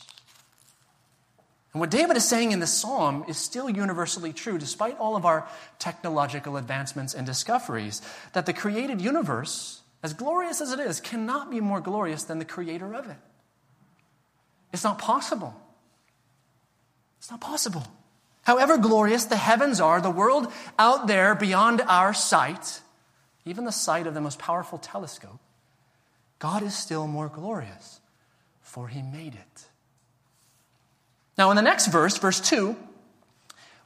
And 1.73 1.81
what 1.81 1.91
David 1.91 2.15
is 2.15 2.27
saying 2.27 2.53
in 2.53 2.61
this 2.61 2.71
psalm 2.71 3.25
is 3.27 3.37
still 3.37 3.69
universally 3.69 4.31
true, 4.31 4.57
despite 4.57 4.97
all 4.97 5.17
of 5.17 5.25
our 5.25 5.47
technological 5.79 6.55
advancements 6.55 7.13
and 7.13 7.25
discoveries, 7.25 8.01
that 8.31 8.45
the 8.45 8.53
created 8.53 9.01
universe, 9.01 9.81
as 10.05 10.13
glorious 10.13 10.61
as 10.61 10.71
it 10.71 10.79
is, 10.79 10.99
cannot 10.99 11.49
be 11.49 11.59
more 11.59 11.81
glorious 11.81 12.25
than 12.25 12.37
the 12.37 12.45
creator 12.45 12.93
of 12.93 13.09
it. 13.09 13.17
It's 14.71 14.83
not 14.83 14.99
possible. 14.99 15.59
It's 17.17 17.31
not 17.31 17.41
possible. 17.41 17.83
However 18.43 18.77
glorious 18.77 19.25
the 19.25 19.35
heavens 19.35 19.81
are, 19.81 19.99
the 19.99 20.11
world 20.11 20.53
out 20.77 21.07
there 21.07 21.33
beyond 21.33 21.81
our 21.81 22.13
sight, 22.13 22.81
even 23.45 23.65
the 23.65 23.71
sight 23.71 24.05
of 24.05 24.13
the 24.13 24.21
most 24.21 24.37
powerful 24.37 24.77
telescope, 24.77 25.39
God 26.37 26.61
is 26.61 26.75
still 26.75 27.07
more 27.07 27.27
glorious, 27.27 27.99
for 28.61 28.89
he 28.89 29.01
made 29.01 29.33
it. 29.33 29.65
Now, 31.35 31.49
in 31.49 31.55
the 31.55 31.63
next 31.63 31.87
verse, 31.87 32.19
verse 32.19 32.39
2, 32.39 32.75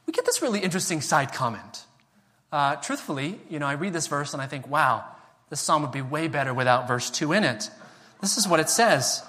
we 0.04 0.12
get 0.12 0.26
this 0.26 0.42
really 0.42 0.60
interesting 0.60 1.00
side 1.00 1.32
comment. 1.32 1.86
Uh, 2.52 2.76
truthfully, 2.76 3.40
you 3.48 3.58
know, 3.58 3.66
I 3.66 3.72
read 3.72 3.94
this 3.94 4.06
verse 4.06 4.34
and 4.34 4.42
I 4.42 4.46
think, 4.46 4.68
wow, 4.68 5.06
this 5.50 5.60
psalm 5.60 5.82
would 5.82 5.92
be 5.92 6.02
way 6.02 6.28
better 6.28 6.54
without 6.54 6.88
verse 6.88 7.10
2 7.10 7.32
in 7.32 7.44
it. 7.44 7.70
This 8.20 8.38
is 8.38 8.48
what 8.48 8.60
it 8.60 8.70
says 8.70 9.22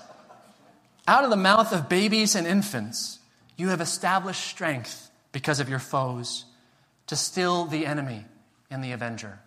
out 1.08 1.24
of 1.24 1.30
the 1.30 1.36
mouth 1.36 1.74
of 1.74 1.90
babies 1.90 2.36
and 2.36 2.46
infants, 2.46 3.20
you 3.58 3.70
have 3.70 3.82
established 3.82 4.46
strength 4.46 5.10
because 5.32 5.60
of 5.60 5.68
your 5.68 5.80
foes 5.80 6.46
to 7.08 7.16
still 7.16 7.66
the 7.66 7.86
enemy 7.86 8.26
and 8.70 8.84
the 8.84 8.92
avenger. 8.92 9.40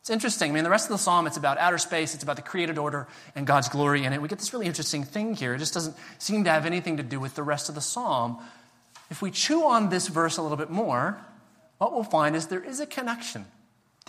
It's 0.00 0.10
interesting. 0.10 0.50
I 0.50 0.54
mean, 0.54 0.64
the 0.64 0.70
rest 0.70 0.86
of 0.86 0.92
the 0.92 0.98
psalm, 0.98 1.26
it's 1.26 1.36
about 1.36 1.58
outer 1.58 1.78
space, 1.78 2.14
it's 2.14 2.22
about 2.22 2.36
the 2.36 2.42
created 2.42 2.78
order 2.78 3.06
and 3.34 3.46
God's 3.46 3.68
glory 3.68 4.04
in 4.04 4.12
it. 4.12 4.22
We 4.22 4.28
get 4.28 4.38
this 4.38 4.52
really 4.52 4.66
interesting 4.66 5.04
thing 5.04 5.34
here. 5.34 5.54
It 5.54 5.58
just 5.58 5.74
doesn't 5.74 5.96
seem 6.18 6.44
to 6.44 6.50
have 6.50 6.66
anything 6.66 6.96
to 6.98 7.02
do 7.02 7.20
with 7.20 7.34
the 7.34 7.42
rest 7.42 7.68
of 7.68 7.74
the 7.74 7.80
psalm. 7.80 8.38
If 9.10 9.20
we 9.20 9.30
chew 9.30 9.66
on 9.66 9.88
this 9.88 10.08
verse 10.08 10.36
a 10.36 10.42
little 10.42 10.56
bit 10.56 10.70
more, 10.70 11.18
what 11.78 11.92
we'll 11.92 12.04
find 12.04 12.36
is 12.36 12.46
there 12.46 12.64
is 12.64 12.80
a 12.80 12.86
connection. 12.86 13.44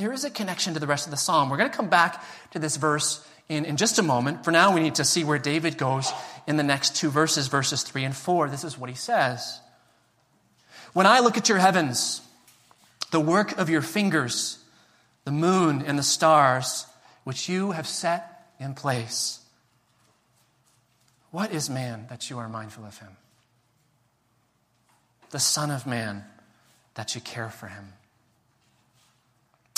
There 0.02 0.12
is 0.12 0.24
a 0.24 0.32
connection 0.32 0.74
to 0.74 0.80
the 0.80 0.88
rest 0.88 1.06
of 1.06 1.12
the 1.12 1.18
psalm. 1.18 1.52
We're 1.52 1.58
going 1.58 1.70
to 1.70 1.76
come 1.76 1.88
back 1.88 2.24
to 2.54 2.60
this 2.60 2.76
verse 2.76 3.24
in, 3.48 3.66
in 3.66 3.78
just 3.78 4.00
a 4.00 4.02
moment. 4.02 4.44
For 4.44 4.50
now, 4.50 4.74
we 4.74 4.82
need 4.82 4.96
to 4.96 5.06
see 5.06 5.24
where 5.24 5.38
David 5.38 5.78
goes 5.78 6.12
in 6.48 6.58
the 6.58 6.64
next 6.64 6.96
two 6.96 7.12
verses, 7.12 7.48
verses 7.48 7.84
3 7.84 8.06
and 8.06 8.16
4. 8.16 8.50
This 8.50 8.64
is 8.64 8.80
what 8.80 8.90
he 8.90 8.96
says 8.96 9.62
When 10.94 11.06
I 11.06 11.20
look 11.20 11.38
at 11.38 11.50
your 11.50 11.60
heavens, 11.60 12.22
the 13.12 13.20
work 13.20 13.56
of 13.60 13.70
your 13.70 13.84
fingers, 13.84 14.58
the 15.24 15.32
moon 15.32 15.84
and 15.86 16.00
the 16.00 16.04
stars, 16.04 16.88
which 17.24 17.48
you 17.48 17.70
have 17.70 17.88
set 17.88 18.48
in 18.60 18.74
place. 18.74 19.40
What 21.30 21.52
is 21.52 21.70
man 21.70 22.08
that 22.10 22.28
you 22.32 22.40
are 22.40 22.50
mindful 22.50 22.86
of 22.86 22.98
him? 22.98 23.18
The 25.30 25.40
Son 25.40 25.70
of 25.70 25.86
Man 25.86 26.26
that 26.96 27.14
you 27.14 27.22
care 27.22 27.52
for 27.52 27.68
him. 27.68 27.94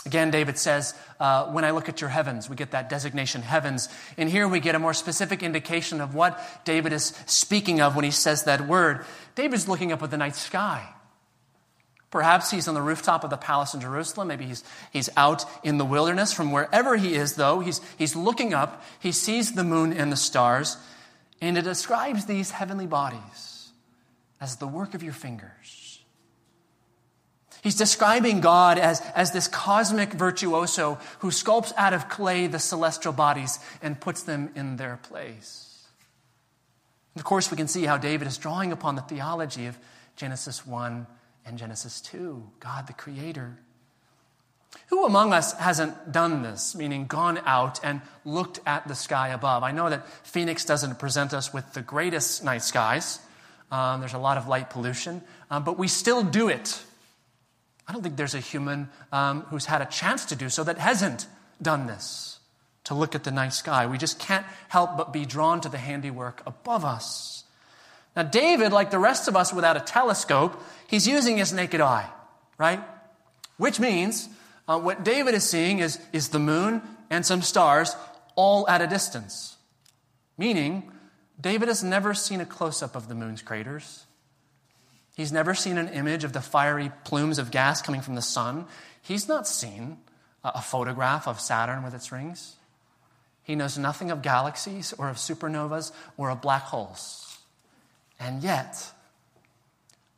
Again, 0.05 0.31
David 0.31 0.57
says, 0.57 0.93
uh, 1.19 1.45
when 1.45 1.63
I 1.63 1.71
look 1.71 1.87
at 1.87 2.01
your 2.01 2.09
heavens, 2.09 2.49
we 2.49 2.57
get 2.57 2.71
that 2.71 2.89
designation, 2.89 3.41
heavens. 3.41 3.87
And 4.17 4.29
here 4.29 4.47
we 4.47 4.59
get 4.59 4.75
a 4.75 4.79
more 4.79 4.93
specific 4.93 5.41
indication 5.41 6.01
of 6.01 6.13
what 6.13 6.41
David 6.65 6.91
is 6.91 7.13
speaking 7.25 7.79
of 7.79 7.95
when 7.95 8.03
he 8.03 8.11
says 8.11 8.43
that 8.43 8.67
word. 8.67 9.05
David's 9.35 9.67
looking 9.67 9.93
up 9.93 10.03
at 10.03 10.11
the 10.11 10.17
night 10.17 10.35
sky. 10.35 10.85
Perhaps 12.11 12.51
he's 12.51 12.67
on 12.67 12.75
the 12.75 12.81
rooftop 12.81 13.23
of 13.23 13.29
the 13.29 13.37
palace 13.37 13.73
in 13.73 13.81
Jerusalem. 13.81 14.27
Maybe 14.27 14.45
he's, 14.45 14.63
he's 14.91 15.09
out 15.15 15.45
in 15.63 15.77
the 15.77 15.85
wilderness. 15.85 16.33
From 16.33 16.51
wherever 16.51 16.95
he 16.97 17.15
is, 17.15 17.35
though, 17.35 17.61
he's, 17.61 17.81
he's 17.97 18.15
looking 18.15 18.53
up. 18.53 18.83
He 18.99 19.11
sees 19.11 19.53
the 19.53 19.63
moon 19.63 19.93
and 19.93 20.11
the 20.11 20.17
stars. 20.17 20.77
And 21.41 21.57
it 21.57 21.63
describes 21.63 22.25
these 22.25 22.51
heavenly 22.51 22.87
bodies 22.87 23.71
as 24.39 24.57
the 24.57 24.67
work 24.67 24.93
of 24.93 25.01
your 25.01 25.13
fingers. 25.13 25.82
He's 27.63 27.75
describing 27.75 28.41
God 28.41 28.77
as, 28.77 28.99
as 29.15 29.31
this 29.31 29.47
cosmic 29.47 30.11
virtuoso 30.11 30.99
who 31.19 31.29
sculpts 31.29 31.71
out 31.77 31.93
of 31.93 32.09
clay 32.09 32.47
the 32.47 32.59
celestial 32.59 33.13
bodies 33.13 33.57
and 33.81 33.99
puts 33.99 34.21
them 34.23 34.51
in 34.53 34.75
their 34.75 34.99
place. 35.01 35.87
And 37.15 37.21
of 37.21 37.25
course, 37.25 37.49
we 37.49 37.55
can 37.55 37.69
see 37.69 37.85
how 37.85 37.97
David 37.97 38.27
is 38.27 38.37
drawing 38.37 38.73
upon 38.73 38.95
the 38.95 39.01
theology 39.01 39.67
of 39.67 39.77
Genesis 40.17 40.67
1 40.67 41.07
and 41.45 41.57
Genesis 41.57 42.01
2, 42.01 42.43
God 42.59 42.87
the 42.87 42.93
Creator. 42.93 43.57
Who 44.87 45.05
among 45.05 45.31
us 45.31 45.53
hasn't 45.53 46.11
done 46.11 46.41
this, 46.41 46.75
meaning 46.75 47.05
gone 47.07 47.39
out 47.45 47.79
and 47.81 48.01
looked 48.25 48.59
at 48.65 48.89
the 48.89 48.95
sky 48.95 49.29
above? 49.29 49.63
I 49.63 49.71
know 49.71 49.89
that 49.89 50.05
Phoenix 50.27 50.65
doesn't 50.65 50.99
present 50.99 51.33
us 51.33 51.53
with 51.53 51.73
the 51.73 51.81
greatest 51.81 52.43
night 52.43 52.63
skies. 52.63 53.19
Um, 53.71 54.01
there's 54.01 54.13
a 54.13 54.19
lot 54.19 54.37
of 54.37 54.49
light 54.49 54.69
pollution, 54.69 55.21
um, 55.49 55.63
but 55.63 55.77
we 55.79 55.87
still 55.87 56.23
do 56.23 56.49
it. 56.49 56.83
I 57.87 57.93
don't 57.93 58.01
think 58.01 58.15
there's 58.15 58.35
a 58.35 58.39
human 58.39 58.89
um, 59.11 59.41
who's 59.49 59.65
had 59.65 59.81
a 59.81 59.85
chance 59.85 60.25
to 60.25 60.35
do 60.35 60.49
so 60.49 60.63
that 60.63 60.77
hasn't 60.77 61.27
done 61.61 61.87
this, 61.87 62.39
to 62.85 62.93
look 62.93 63.15
at 63.15 63.23
the 63.23 63.31
night 63.31 63.53
sky. 63.53 63.85
We 63.85 63.97
just 63.97 64.19
can't 64.19 64.45
help 64.69 64.97
but 64.97 65.11
be 65.11 65.25
drawn 65.25 65.61
to 65.61 65.69
the 65.69 65.77
handiwork 65.77 66.41
above 66.45 66.85
us. 66.85 67.43
Now, 68.15 68.23
David, 68.23 68.71
like 68.71 68.91
the 68.91 68.99
rest 68.99 69.27
of 69.27 69.35
us 69.35 69.53
without 69.53 69.75
a 69.75 69.79
telescope, 69.79 70.61
he's 70.87 71.07
using 71.07 71.37
his 71.37 71.51
naked 71.51 71.81
eye, 71.81 72.09
right? 72.57 72.81
Which 73.57 73.79
means 73.79 74.29
uh, 74.67 74.79
what 74.79 75.03
David 75.03 75.33
is 75.33 75.43
seeing 75.43 75.79
is, 75.79 75.99
is 76.11 76.29
the 76.29 76.39
moon 76.39 76.81
and 77.09 77.25
some 77.25 77.41
stars 77.41 77.95
all 78.35 78.67
at 78.69 78.81
a 78.81 78.87
distance. 78.87 79.57
Meaning, 80.37 80.91
David 81.39 81.67
has 81.67 81.83
never 81.83 82.13
seen 82.13 82.39
a 82.39 82.45
close 82.45 82.81
up 82.81 82.95
of 82.95 83.07
the 83.07 83.15
moon's 83.15 83.41
craters. 83.41 84.05
He's 85.15 85.31
never 85.31 85.53
seen 85.53 85.77
an 85.77 85.89
image 85.89 86.23
of 86.23 86.33
the 86.33 86.41
fiery 86.41 86.91
plumes 87.03 87.37
of 87.37 87.51
gas 87.51 87.81
coming 87.81 88.01
from 88.01 88.15
the 88.15 88.21
sun. 88.21 88.65
He's 89.01 89.27
not 89.27 89.47
seen 89.47 89.99
a 90.43 90.61
photograph 90.61 91.27
of 91.27 91.39
Saturn 91.39 91.83
with 91.83 91.93
its 91.93 92.11
rings. 92.11 92.55
He 93.43 93.55
knows 93.55 93.77
nothing 93.77 94.09
of 94.09 94.21
galaxies 94.21 94.93
or 94.97 95.09
of 95.09 95.17
supernovas 95.17 95.91
or 96.17 96.29
of 96.29 96.41
black 96.41 96.63
holes. 96.63 97.37
And 98.19 98.41
yet, 98.41 98.91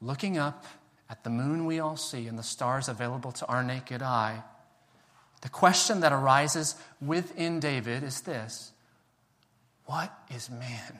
looking 0.02 0.38
up 0.38 0.66
at 1.10 1.24
the 1.24 1.30
moon 1.30 1.66
we 1.66 1.80
all 1.80 1.98
see 1.98 2.28
and 2.28 2.38
the 2.38 2.44
stars 2.44 2.88
available 2.88 3.32
to 3.34 3.46
our 3.48 3.64
naked 3.64 4.02
eye, 4.02 4.44
the 5.42 5.50
question 5.50 6.00
that 6.00 6.14
arises 6.14 6.76
within 7.02 7.60
David 7.60 8.04
is 8.04 8.22
this 8.22 8.72
What 9.86 10.14
is 10.34 10.50
man 10.50 11.00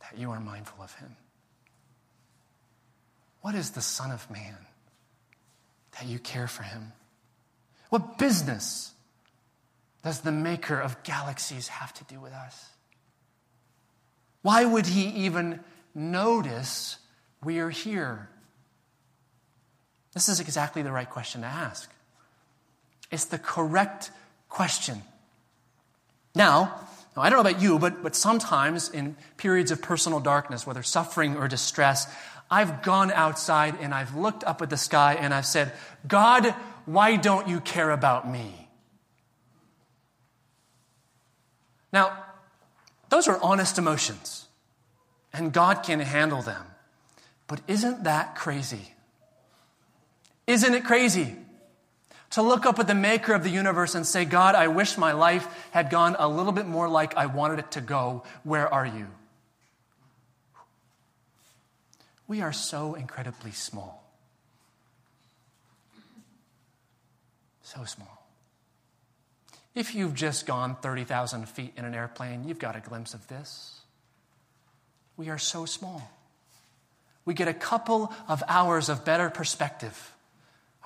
that 0.00 0.18
you 0.18 0.30
are 0.30 0.40
mindful 0.40 0.82
of 0.82 0.94
him? 0.94 1.16
What 3.48 3.54
is 3.54 3.70
the 3.70 3.80
Son 3.80 4.10
of 4.10 4.30
Man 4.30 4.58
that 5.92 6.04
you 6.04 6.18
care 6.18 6.48
for 6.48 6.64
him? 6.64 6.92
What 7.88 8.18
business 8.18 8.92
does 10.04 10.20
the 10.20 10.30
maker 10.30 10.78
of 10.78 11.02
galaxies 11.02 11.68
have 11.68 11.94
to 11.94 12.04
do 12.04 12.20
with 12.20 12.34
us? 12.34 12.68
Why 14.42 14.66
would 14.66 14.84
he 14.84 15.24
even 15.24 15.60
notice 15.94 16.98
we 17.42 17.58
are 17.60 17.70
here? 17.70 18.28
This 20.12 20.28
is 20.28 20.40
exactly 20.40 20.82
the 20.82 20.92
right 20.92 21.08
question 21.08 21.40
to 21.40 21.46
ask. 21.46 21.90
It's 23.10 23.24
the 23.24 23.38
correct 23.38 24.10
question. 24.50 25.00
Now, 26.34 26.86
I 27.16 27.30
don't 27.30 27.42
know 27.42 27.50
about 27.50 27.62
you, 27.62 27.78
but, 27.78 28.02
but 28.02 28.14
sometimes 28.14 28.90
in 28.90 29.16
periods 29.38 29.70
of 29.70 29.80
personal 29.80 30.20
darkness, 30.20 30.66
whether 30.66 30.82
suffering 30.82 31.36
or 31.36 31.48
distress, 31.48 32.14
I've 32.50 32.82
gone 32.82 33.10
outside 33.12 33.76
and 33.80 33.92
I've 33.94 34.14
looked 34.16 34.44
up 34.44 34.62
at 34.62 34.70
the 34.70 34.76
sky 34.76 35.14
and 35.14 35.34
I've 35.34 35.46
said, 35.46 35.72
God, 36.06 36.54
why 36.86 37.16
don't 37.16 37.48
you 37.48 37.60
care 37.60 37.90
about 37.90 38.30
me? 38.30 38.68
Now, 41.92 42.24
those 43.08 43.28
are 43.28 43.38
honest 43.42 43.78
emotions, 43.78 44.46
and 45.32 45.52
God 45.52 45.82
can 45.82 46.00
handle 46.00 46.42
them. 46.42 46.62
But 47.46 47.60
isn't 47.66 48.04
that 48.04 48.34
crazy? 48.34 48.92
Isn't 50.46 50.74
it 50.74 50.84
crazy 50.84 51.36
to 52.30 52.42
look 52.42 52.66
up 52.66 52.78
at 52.78 52.86
the 52.86 52.94
maker 52.94 53.32
of 53.32 53.42
the 53.42 53.50
universe 53.50 53.94
and 53.94 54.06
say, 54.06 54.24
God, 54.24 54.54
I 54.54 54.68
wish 54.68 54.98
my 54.98 55.12
life 55.12 55.46
had 55.70 55.88
gone 55.90 56.16
a 56.18 56.28
little 56.28 56.52
bit 56.52 56.66
more 56.66 56.88
like 56.88 57.16
I 57.16 57.26
wanted 57.26 57.58
it 57.58 57.70
to 57.72 57.80
go. 57.80 58.24
Where 58.44 58.72
are 58.72 58.86
you? 58.86 59.08
We 62.28 62.42
are 62.42 62.52
so 62.52 62.94
incredibly 62.94 63.52
small. 63.52 64.04
So 67.62 67.84
small. 67.84 68.26
If 69.74 69.94
you've 69.94 70.14
just 70.14 70.46
gone 70.46 70.76
30,000 70.76 71.48
feet 71.48 71.72
in 71.76 71.84
an 71.84 71.94
airplane, 71.94 72.46
you've 72.46 72.58
got 72.58 72.76
a 72.76 72.80
glimpse 72.80 73.14
of 73.14 73.26
this. 73.28 73.80
We 75.16 75.30
are 75.30 75.38
so 75.38 75.64
small. 75.64 76.10
We 77.24 77.34
get 77.34 77.48
a 77.48 77.54
couple 77.54 78.12
of 78.26 78.42
hours 78.48 78.88
of 78.88 79.04
better 79.04 79.30
perspective. 79.30 80.14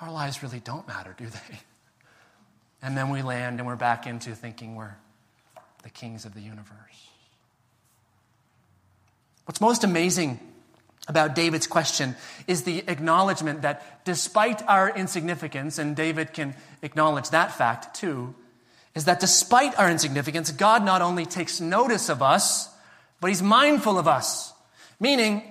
Our 0.00 0.10
lives 0.10 0.42
really 0.42 0.60
don't 0.60 0.86
matter, 0.86 1.14
do 1.16 1.26
they? 1.26 1.58
And 2.82 2.96
then 2.96 3.10
we 3.10 3.22
land 3.22 3.60
and 3.60 3.66
we're 3.66 3.76
back 3.76 4.06
into 4.06 4.34
thinking 4.34 4.74
we're 4.74 4.94
the 5.82 5.90
kings 5.90 6.24
of 6.24 6.34
the 6.34 6.40
universe. 6.40 6.66
What's 9.44 9.60
most 9.60 9.84
amazing 9.84 10.40
about 11.08 11.34
David's 11.34 11.66
question 11.66 12.14
is 12.46 12.62
the 12.62 12.84
acknowledgement 12.86 13.62
that 13.62 14.04
despite 14.04 14.62
our 14.68 14.88
insignificance, 14.90 15.78
and 15.78 15.96
David 15.96 16.32
can 16.32 16.54
acknowledge 16.80 17.30
that 17.30 17.52
fact 17.52 17.96
too, 17.96 18.34
is 18.94 19.06
that 19.06 19.20
despite 19.20 19.78
our 19.78 19.90
insignificance, 19.90 20.50
God 20.52 20.84
not 20.84 21.02
only 21.02 21.26
takes 21.26 21.60
notice 21.60 22.08
of 22.08 22.22
us, 22.22 22.68
but 23.20 23.28
He's 23.28 23.42
mindful 23.42 23.98
of 23.98 24.06
us. 24.06 24.52
Meaning, 25.00 25.42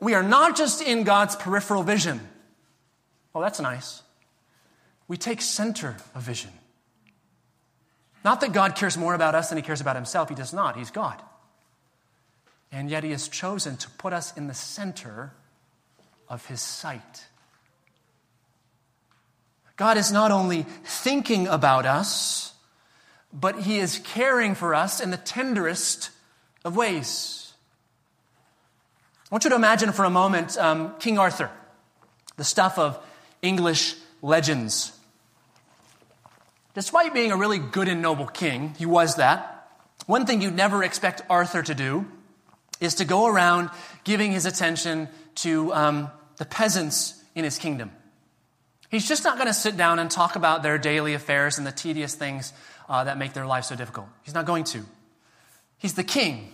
we 0.00 0.14
are 0.14 0.22
not 0.22 0.56
just 0.56 0.82
in 0.82 1.04
God's 1.04 1.34
peripheral 1.34 1.82
vision. 1.82 2.20
Well, 3.32 3.42
that's 3.42 3.60
nice. 3.60 4.02
We 5.08 5.16
take 5.16 5.40
center 5.42 5.96
of 6.14 6.22
vision. 6.22 6.50
Not 8.24 8.40
that 8.40 8.52
God 8.52 8.74
cares 8.74 8.96
more 8.96 9.14
about 9.14 9.34
us 9.34 9.48
than 9.48 9.58
He 9.58 9.62
cares 9.62 9.80
about 9.80 9.96
Himself, 9.96 10.28
He 10.28 10.34
does 10.34 10.52
not. 10.52 10.76
He's 10.76 10.90
God. 10.90 11.20
And 12.72 12.90
yet, 12.90 13.04
He 13.04 13.10
has 13.10 13.28
chosen 13.28 13.76
to 13.78 13.90
put 13.90 14.12
us 14.12 14.36
in 14.36 14.46
the 14.46 14.54
center 14.54 15.32
of 16.28 16.46
His 16.46 16.60
sight. 16.60 17.26
God 19.76 19.96
is 19.96 20.12
not 20.12 20.30
only 20.30 20.62
thinking 20.84 21.46
about 21.48 21.86
us, 21.86 22.54
but 23.32 23.60
He 23.60 23.78
is 23.78 23.98
caring 23.98 24.54
for 24.54 24.74
us 24.74 25.00
in 25.00 25.10
the 25.10 25.16
tenderest 25.16 26.10
of 26.64 26.76
ways. 26.76 27.52
I 29.30 29.34
want 29.34 29.44
you 29.44 29.50
to 29.50 29.56
imagine 29.56 29.92
for 29.92 30.04
a 30.04 30.10
moment 30.10 30.56
um, 30.58 30.94
King 31.00 31.18
Arthur, 31.18 31.50
the 32.36 32.44
stuff 32.44 32.78
of 32.78 32.98
English 33.42 33.96
legends. 34.22 34.92
Despite 36.74 37.14
being 37.14 37.32
a 37.32 37.36
really 37.36 37.58
good 37.58 37.88
and 37.88 38.02
noble 38.02 38.26
king, 38.26 38.74
he 38.78 38.86
was 38.86 39.16
that. 39.16 39.70
One 40.06 40.26
thing 40.26 40.40
you'd 40.40 40.54
never 40.54 40.82
expect 40.82 41.22
Arthur 41.28 41.62
to 41.62 41.74
do 41.74 42.06
is 42.84 42.96
to 42.96 43.04
go 43.04 43.26
around 43.26 43.70
giving 44.04 44.32
his 44.32 44.46
attention 44.46 45.08
to 45.36 45.72
um, 45.74 46.10
the 46.36 46.44
peasants 46.44 47.22
in 47.34 47.44
his 47.44 47.58
kingdom. 47.58 47.90
He's 48.90 49.08
just 49.08 49.24
not 49.24 49.36
going 49.36 49.48
to 49.48 49.54
sit 49.54 49.76
down 49.76 49.98
and 49.98 50.10
talk 50.10 50.36
about 50.36 50.62
their 50.62 50.78
daily 50.78 51.14
affairs 51.14 51.58
and 51.58 51.66
the 51.66 51.72
tedious 51.72 52.14
things 52.14 52.52
uh, 52.88 53.04
that 53.04 53.18
make 53.18 53.32
their 53.32 53.46
life 53.46 53.64
so 53.64 53.74
difficult. 53.74 54.06
He's 54.22 54.34
not 54.34 54.46
going 54.46 54.64
to. 54.64 54.84
He's 55.78 55.94
the 55.94 56.04
king. 56.04 56.52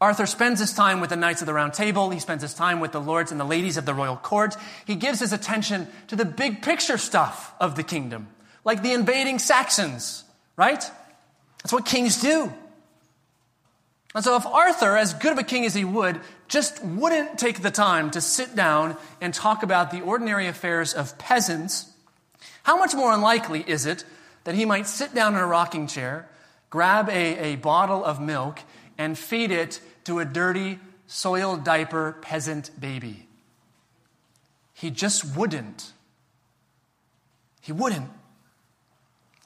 Arthur 0.00 0.26
spends 0.26 0.58
his 0.58 0.72
time 0.72 1.00
with 1.00 1.10
the 1.10 1.16
knights 1.16 1.42
of 1.42 1.46
the 1.46 1.54
round 1.54 1.74
table. 1.74 2.10
He 2.10 2.18
spends 2.18 2.42
his 2.42 2.54
time 2.54 2.80
with 2.80 2.92
the 2.92 3.00
lords 3.00 3.30
and 3.30 3.40
the 3.40 3.44
ladies 3.44 3.76
of 3.76 3.86
the 3.86 3.94
royal 3.94 4.16
court. 4.16 4.56
He 4.84 4.96
gives 4.96 5.20
his 5.20 5.32
attention 5.32 5.86
to 6.08 6.16
the 6.16 6.24
big 6.24 6.62
picture 6.62 6.98
stuff 6.98 7.54
of 7.60 7.76
the 7.76 7.82
kingdom, 7.82 8.28
like 8.64 8.82
the 8.82 8.92
invading 8.92 9.38
Saxons, 9.38 10.24
right? 10.56 10.84
That's 11.62 11.72
what 11.72 11.86
kings 11.86 12.20
do. 12.20 12.52
And 14.14 14.22
so, 14.22 14.36
if 14.36 14.44
Arthur, 14.46 14.96
as 14.96 15.14
good 15.14 15.32
of 15.32 15.38
a 15.38 15.42
king 15.42 15.64
as 15.64 15.74
he 15.74 15.84
would, 15.84 16.20
just 16.46 16.84
wouldn't 16.84 17.38
take 17.38 17.62
the 17.62 17.70
time 17.70 18.10
to 18.10 18.20
sit 18.20 18.54
down 18.54 18.96
and 19.22 19.32
talk 19.32 19.62
about 19.62 19.90
the 19.90 20.02
ordinary 20.02 20.46
affairs 20.46 20.92
of 20.92 21.16
peasants, 21.16 21.90
how 22.62 22.76
much 22.76 22.94
more 22.94 23.12
unlikely 23.12 23.64
is 23.66 23.86
it 23.86 24.04
that 24.44 24.54
he 24.54 24.66
might 24.66 24.86
sit 24.86 25.14
down 25.14 25.34
in 25.34 25.40
a 25.40 25.46
rocking 25.46 25.86
chair, 25.86 26.28
grab 26.68 27.08
a, 27.08 27.52
a 27.52 27.56
bottle 27.56 28.04
of 28.04 28.20
milk, 28.20 28.60
and 28.98 29.16
feed 29.16 29.50
it 29.50 29.80
to 30.04 30.18
a 30.18 30.26
dirty, 30.26 30.78
soiled 31.06 31.64
diaper 31.64 32.16
peasant 32.20 32.70
baby? 32.78 33.26
He 34.74 34.90
just 34.90 35.36
wouldn't. 35.36 35.92
He 37.62 37.72
wouldn't. 37.72 38.10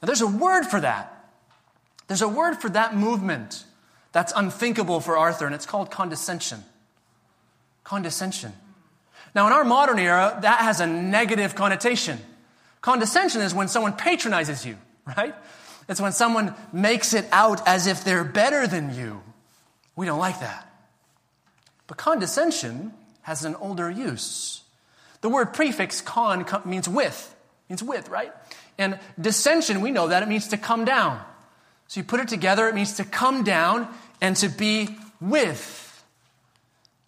Now, 0.01 0.07
there's 0.07 0.21
a 0.21 0.27
word 0.27 0.63
for 0.65 0.81
that. 0.81 1.13
There's 2.07 2.21
a 2.21 2.27
word 2.27 2.55
for 2.55 2.69
that 2.69 2.95
movement 2.95 3.63
that's 4.17 4.33
unthinkable 4.35 4.99
for 4.99 5.15
Arthur, 5.15 5.45
and 5.45 5.53
it's 5.53 5.67
called 5.67 5.91
condescension. 5.91 6.63
Condescension. 7.83 8.51
Now, 9.35 9.45
in 9.45 9.53
our 9.53 9.63
modern 9.63 9.99
era, 9.99 10.39
that 10.41 10.61
has 10.61 10.79
a 10.79 10.87
negative 10.87 11.53
connotation. 11.53 12.17
Condescension 12.81 13.41
is 13.41 13.53
when 13.53 13.67
someone 13.67 13.93
patronizes 13.93 14.65
you, 14.65 14.75
right? 15.05 15.35
It's 15.87 16.01
when 16.01 16.13
someone 16.13 16.55
makes 16.73 17.13
it 17.13 17.27
out 17.31 17.67
as 17.67 17.85
if 17.85 18.03
they're 18.03 18.23
better 18.23 18.65
than 18.65 18.95
you. 18.95 19.21
We 19.95 20.07
don't 20.07 20.17
like 20.17 20.39
that. 20.39 20.67
But 21.85 21.97
condescension 21.97 22.93
has 23.21 23.45
an 23.45 23.53
older 23.53 23.87
use. 23.87 24.61
The 25.21 25.29
word 25.29 25.53
prefix 25.53 26.01
con 26.01 26.43
means 26.65 26.89
with, 26.89 27.35
means 27.69 27.83
with, 27.83 28.09
right? 28.09 28.33
And 28.79 28.97
dissension, 29.21 29.81
we 29.81 29.91
know 29.91 30.07
that 30.07 30.23
it 30.23 30.27
means 30.27 30.47
to 30.47 30.57
come 30.57 30.85
down. 30.85 31.23
So 31.87 31.99
you 31.99 32.03
put 32.03 32.19
it 32.19 32.27
together, 32.27 32.67
it 32.67 32.75
means 32.75 32.95
to 32.95 33.05
come 33.05 33.43
down 33.43 33.87
and 34.21 34.35
to 34.37 34.49
be 34.49 34.97
with. 35.19 36.03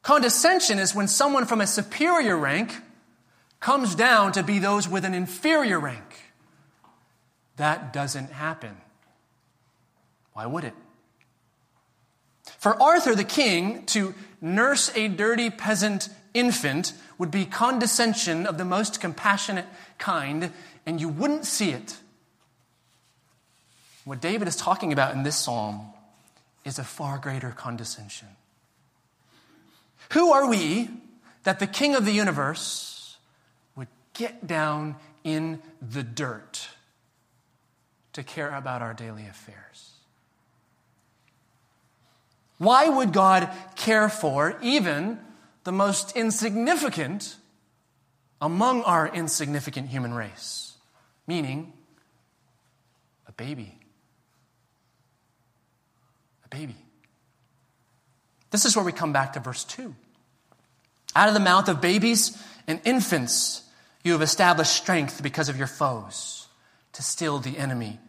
Condescension 0.02 0.80
is 0.80 0.96
when 0.96 1.08
someone 1.08 1.46
from 1.46 1.62
a 1.62 1.68
superior 1.68 2.38
rank 2.38 2.74
comes 3.60 3.96
down 3.96 4.32
to 4.32 4.44
be 4.44 4.60
those 4.60 4.88
with 4.88 5.06
an 5.06 5.14
inferior 5.14 5.80
rank. 5.80 6.34
That 7.58 7.92
doesn't 7.92 8.32
happen. 8.32 8.78
Why 10.34 10.46
would 10.46 10.64
it? 10.64 10.74
For 12.58 12.82
Arthur 12.82 13.16
the 13.16 13.24
king, 13.24 13.86
to 13.88 14.14
nurse 14.42 14.92
a 14.96 15.08
dirty 15.08 15.50
peasant 15.50 16.10
infant 16.34 16.94
would 17.18 17.32
be 17.32 17.46
condescension 17.46 18.46
of 18.46 18.58
the 18.58 18.66
most 18.66 19.02
compassionate 19.02 19.66
kind, 19.98 20.52
and 20.86 21.02
you 21.02 21.10
wouldn't 21.10 21.46
see 21.46 21.72
it. 21.72 21.98
What 24.06 24.22
David 24.22 24.48
is 24.48 24.56
talking 24.56 24.94
about 24.94 25.14
in 25.14 25.24
this 25.24 25.36
psalm 25.36 25.94
is 26.66 26.80
a 26.80 26.84
far 26.84 27.18
greater 27.18 27.52
condescension. 27.52 28.28
Who 30.14 30.32
are 30.32 30.48
we 30.48 30.90
that 31.44 31.60
the 31.60 31.68
King 31.68 31.96
of 31.96 32.06
the 32.06 32.12
universe 32.12 33.18
would 33.76 33.88
get 34.14 34.46
down 34.48 34.96
in 35.24 35.62
the 35.82 36.04
dirt 36.04 36.70
to 38.14 38.24
care 38.24 38.54
about 38.54 38.82
our 38.82 38.94
daily 38.94 39.28
affairs? 39.28 39.92
Why 42.58 42.90
would 42.90 43.14
God 43.14 43.50
care 43.76 44.10
for 44.10 44.58
even 44.62 45.20
the 45.64 45.72
most 45.72 46.16
insignificant 46.18 47.38
among 48.42 48.84
our 48.84 49.08
insignificant 49.08 49.88
human 49.90 50.14
race? 50.14 50.74
Meaning, 51.26 51.72
a 53.28 53.32
baby. 53.32 53.79
A 56.52 56.56
baby. 56.56 56.76
This 58.52 58.66
is 58.66 58.76
where 58.76 58.86
we 58.86 58.92
come 58.92 59.14
back 59.14 59.34
to 59.34 59.40
verse 59.40 59.64
2. 59.64 59.94
Out 61.16 61.28
of 61.28 61.34
the 61.34 61.40
mouth 61.40 61.70
of 61.70 61.82
babies 61.82 62.38
and 62.68 62.80
infants, 62.84 63.64
you 64.04 64.14
have 64.14 64.22
established 64.22 64.74
strength 64.74 65.22
because 65.22 65.50
of 65.50 65.58
your 65.58 65.68
foes 65.68 66.48
to 66.94 67.04
still 67.04 67.40
the 67.40 67.58
enemy 67.58 68.00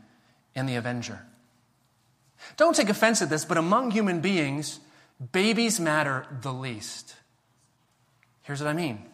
and 0.55 0.69
the 0.69 0.77
avenger. 0.77 1.21
Don't 2.57 2.75
take 2.75 2.89
offense 2.89 3.23
at 3.23 3.29
this, 3.31 3.45
but 3.45 3.59
among 3.59 3.91
human 3.91 4.21
beings, 4.21 4.81
babies 5.33 5.79
matter 5.79 6.27
the 6.43 6.53
least. 6.53 7.15
Here's 8.43 8.61
what 8.61 8.69
I 8.69 8.73
mean 8.73 9.05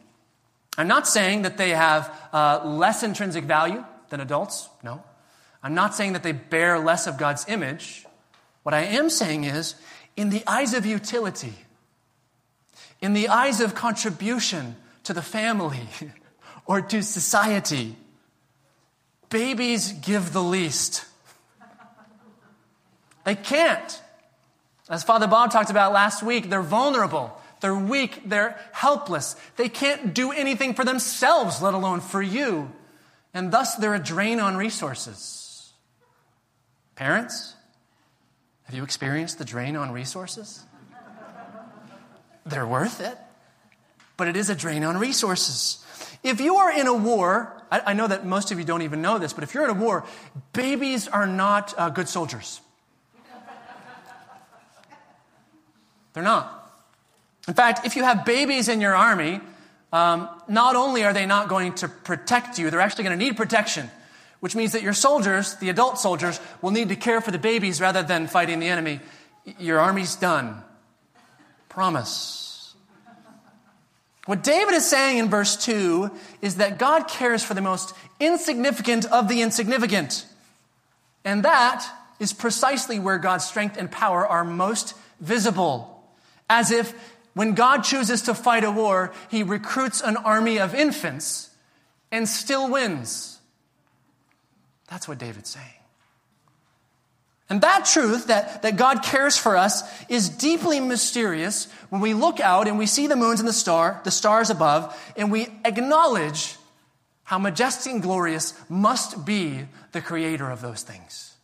I'm 0.79 0.89
not 0.89 1.07
saying 1.07 1.43
that 1.43 1.57
they 1.57 1.71
have 1.71 2.13
uh, 2.33 2.61
less 2.65 3.03
intrinsic 3.03 3.45
value 3.45 3.85
than 4.09 4.21
adults. 4.21 4.69
No. 4.83 5.03
I'm 5.63 5.75
not 5.75 5.95
saying 5.95 6.13
that 6.13 6.23
they 6.23 6.33
bear 6.33 6.79
less 6.79 7.07
of 7.07 7.19
God's 7.19 7.49
image. 7.49 8.06
What 8.67 8.75
I 8.75 8.83
am 8.83 9.11
saying 9.11 9.45
is, 9.45 9.77
in 10.17 10.31
the 10.31 10.43
eyes 10.45 10.75
of 10.75 10.85
utility, 10.85 11.55
in 13.01 13.13
the 13.13 13.29
eyes 13.29 13.61
of 13.61 13.77
contribution 13.77 14.75
to 15.05 15.13
the 15.13 15.23
family 15.23 15.87
or 16.67 16.81
to 16.81 17.01
society, 17.05 17.95
babies 19.31 19.93
give 19.93 20.33
the 20.33 20.43
least. 20.43 21.05
They 23.23 23.37
can't. 23.37 24.03
As 24.89 25.05
Father 25.05 25.29
Bob 25.29 25.53
talked 25.53 25.71
about 25.71 25.93
last 25.93 26.25
week, 26.25 26.51
they're 26.51 26.61
vulnerable, 26.61 27.41
they're 27.61 27.73
weak, 27.73 28.23
they're 28.29 28.59
helpless. 28.73 29.37
They 29.55 29.69
can't 29.69 30.13
do 30.13 30.33
anything 30.33 30.75
for 30.75 30.85
themselves, 30.85 31.63
let 31.63 31.75
alone 31.75 32.01
for 32.01 32.21
you. 32.21 32.73
And 33.33 33.53
thus, 33.53 33.77
they're 33.77 33.95
a 33.95 34.01
drain 34.01 34.41
on 34.41 34.57
resources. 34.57 35.73
Parents, 36.97 37.56
have 38.67 38.75
you 38.75 38.83
experienced 38.83 39.39
the 39.39 39.45
drain 39.45 39.77
on 39.77 39.93
resources? 39.93 40.65
They're 42.45 42.67
worth 42.67 43.01
it, 43.01 43.17
but 44.17 44.29
it 44.29 44.37
is 44.37 44.51
a 44.51 44.55
drain 44.55 44.85
on 44.85 44.97
resources. 44.99 45.85
If 46.23 46.41
you 46.41 46.57
are 46.57 46.73
in 46.73 46.87
a 46.87 46.95
war, 46.95 47.53
I, 47.71 47.81
I 47.87 47.93
know 47.93 48.07
that 48.07 48.27
most 48.27 48.53
of 48.53 48.59
you 48.59 48.65
don't 48.65 48.83
even 48.83 49.03
know 49.03 49.19
this, 49.19 49.33
but 49.33 49.45
if 49.45 49.55
you're 49.55 49.65
in 49.65 49.71
a 49.71 49.75
war, 49.75 50.05
babies 50.53 51.09
are 51.09 51.27
not 51.27 51.75
uh, 51.77 51.89
good 51.91 52.09
soldiers. 52.09 52.61
They're 56.13 56.23
not. 56.23 56.73
In 57.47 57.55
fact, 57.55 57.85
if 57.85 57.95
you 57.95 58.03
have 58.03 58.25
babies 58.25 58.69
in 58.69 58.81
your 58.81 58.95
army, 58.95 59.41
um, 59.93 60.29
not 60.49 60.75
only 60.75 61.05
are 61.05 61.13
they 61.13 61.27
not 61.27 61.49
going 61.49 61.75
to 61.75 61.89
protect 61.89 62.59
you, 62.59 62.71
they're 62.71 62.81
actually 62.81 63.05
going 63.05 63.19
to 63.19 63.25
need 63.25 63.37
protection, 63.37 63.91
which 64.47 64.55
means 64.55 64.71
that 64.71 64.83
your 64.83 64.93
soldiers, 64.93 65.57
the 65.57 65.71
adult 65.71 65.99
soldiers, 65.99 66.39
will 66.63 66.71
need 66.71 66.89
to 66.89 66.95
care 66.95 67.21
for 67.21 67.33
the 67.33 67.39
babies 67.39 67.81
rather 67.81 68.05
than 68.05 68.29
fighting 68.29 68.61
the 68.61 68.69
enemy. 68.69 69.01
Your 69.59 69.81
army's 69.81 70.15
done. 70.15 70.63
Promise. 71.69 72.77
What 74.27 74.45
David 74.45 74.75
is 74.75 74.89
saying 74.89 75.19
in 75.19 75.31
verse 75.31 75.57
2 75.57 76.13
is 76.43 76.59
that 76.59 76.79
God 76.79 77.09
cares 77.09 77.43
for 77.43 77.55
the 77.55 77.61
most 77.61 77.93
insignificant 78.21 79.05
of 79.07 79.27
the 79.27 79.43
insignificant. 79.43 80.25
And 81.25 81.45
that 81.45 81.85
is 82.21 82.33
precisely 82.33 83.01
where 83.01 83.19
God's 83.19 83.47
strength 83.47 83.77
and 83.77 83.91
power 83.91 84.25
are 84.25 84.45
most 84.45 84.95
visible. 85.19 86.09
As 86.49 86.71
if 86.71 86.95
when 87.35 87.55
God 87.55 87.83
chooses 87.83 88.23
to 88.23 88.33
fight 88.33 88.63
a 88.63 88.71
war, 88.71 89.13
he 89.29 89.43
recruits 89.43 90.01
an 90.01 90.17
army 90.17 90.61
of 90.61 90.73
infants 90.73 91.51
and 92.13 92.29
still 92.29 92.71
wins. 92.71 93.36
That's 94.89 95.09
what 95.09 95.19
David's 95.19 95.51
saying. 95.51 95.67
And 97.49 97.61
that 97.61 97.85
truth 97.85 98.27
that, 98.27 98.63
that 98.63 98.77
God 98.77 99.03
cares 99.05 99.37
for 99.37 99.57
us 99.57 99.83
is 100.09 100.29
deeply 100.29 100.81
mysterious 100.81 101.69
when 101.91 102.01
we 102.01 102.13
look 102.13 102.41
out 102.41 102.67
and 102.67 102.77
we 102.77 102.87
see 102.87 103.07
the 103.07 103.15
moons 103.15 103.39
and 103.39 103.49
the 103.49 103.53
star, 103.53 104.01
the 104.05 104.11
stars 104.11 104.51
above, 104.51 104.97
and 105.17 105.31
we 105.31 105.49
acknowledge 105.65 106.57
how 107.23 107.39
majestic 107.39 107.93
and 107.93 108.03
glorious 108.03 108.55
must 108.69 109.25
be 109.25 109.67
the 109.93 110.01
creator 110.01 110.51
of 110.51 110.61
those 110.61 110.83
things. 110.83 111.35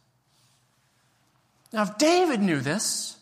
Now, 1.72 1.82
if 1.82 1.98
David 1.98 2.40
knew 2.40 2.60
this, 2.60 3.16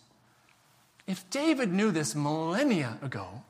if 1.06 1.28
David 1.30 1.72
knew 1.72 1.90
this 1.90 2.14
millennia 2.14 2.98
ago, 3.02 3.42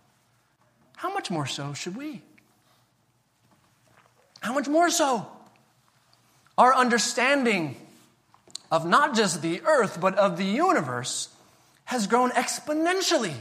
how 0.97 1.13
much 1.13 1.31
more 1.31 1.47
so 1.47 1.73
should 1.73 1.97
we? 1.97 2.21
How 4.41 4.53
much 4.53 4.69
more 4.69 4.91
so? 4.91 5.31
Our 6.61 6.75
understanding 6.75 7.75
of 8.71 8.85
not 8.85 9.17
just 9.17 9.41
the 9.41 9.63
earth, 9.63 9.99
but 9.99 10.15
of 10.17 10.37
the 10.37 10.45
universe 10.45 11.31
has 11.87 12.07
grown 12.07 12.33
exponentially, 12.33 13.33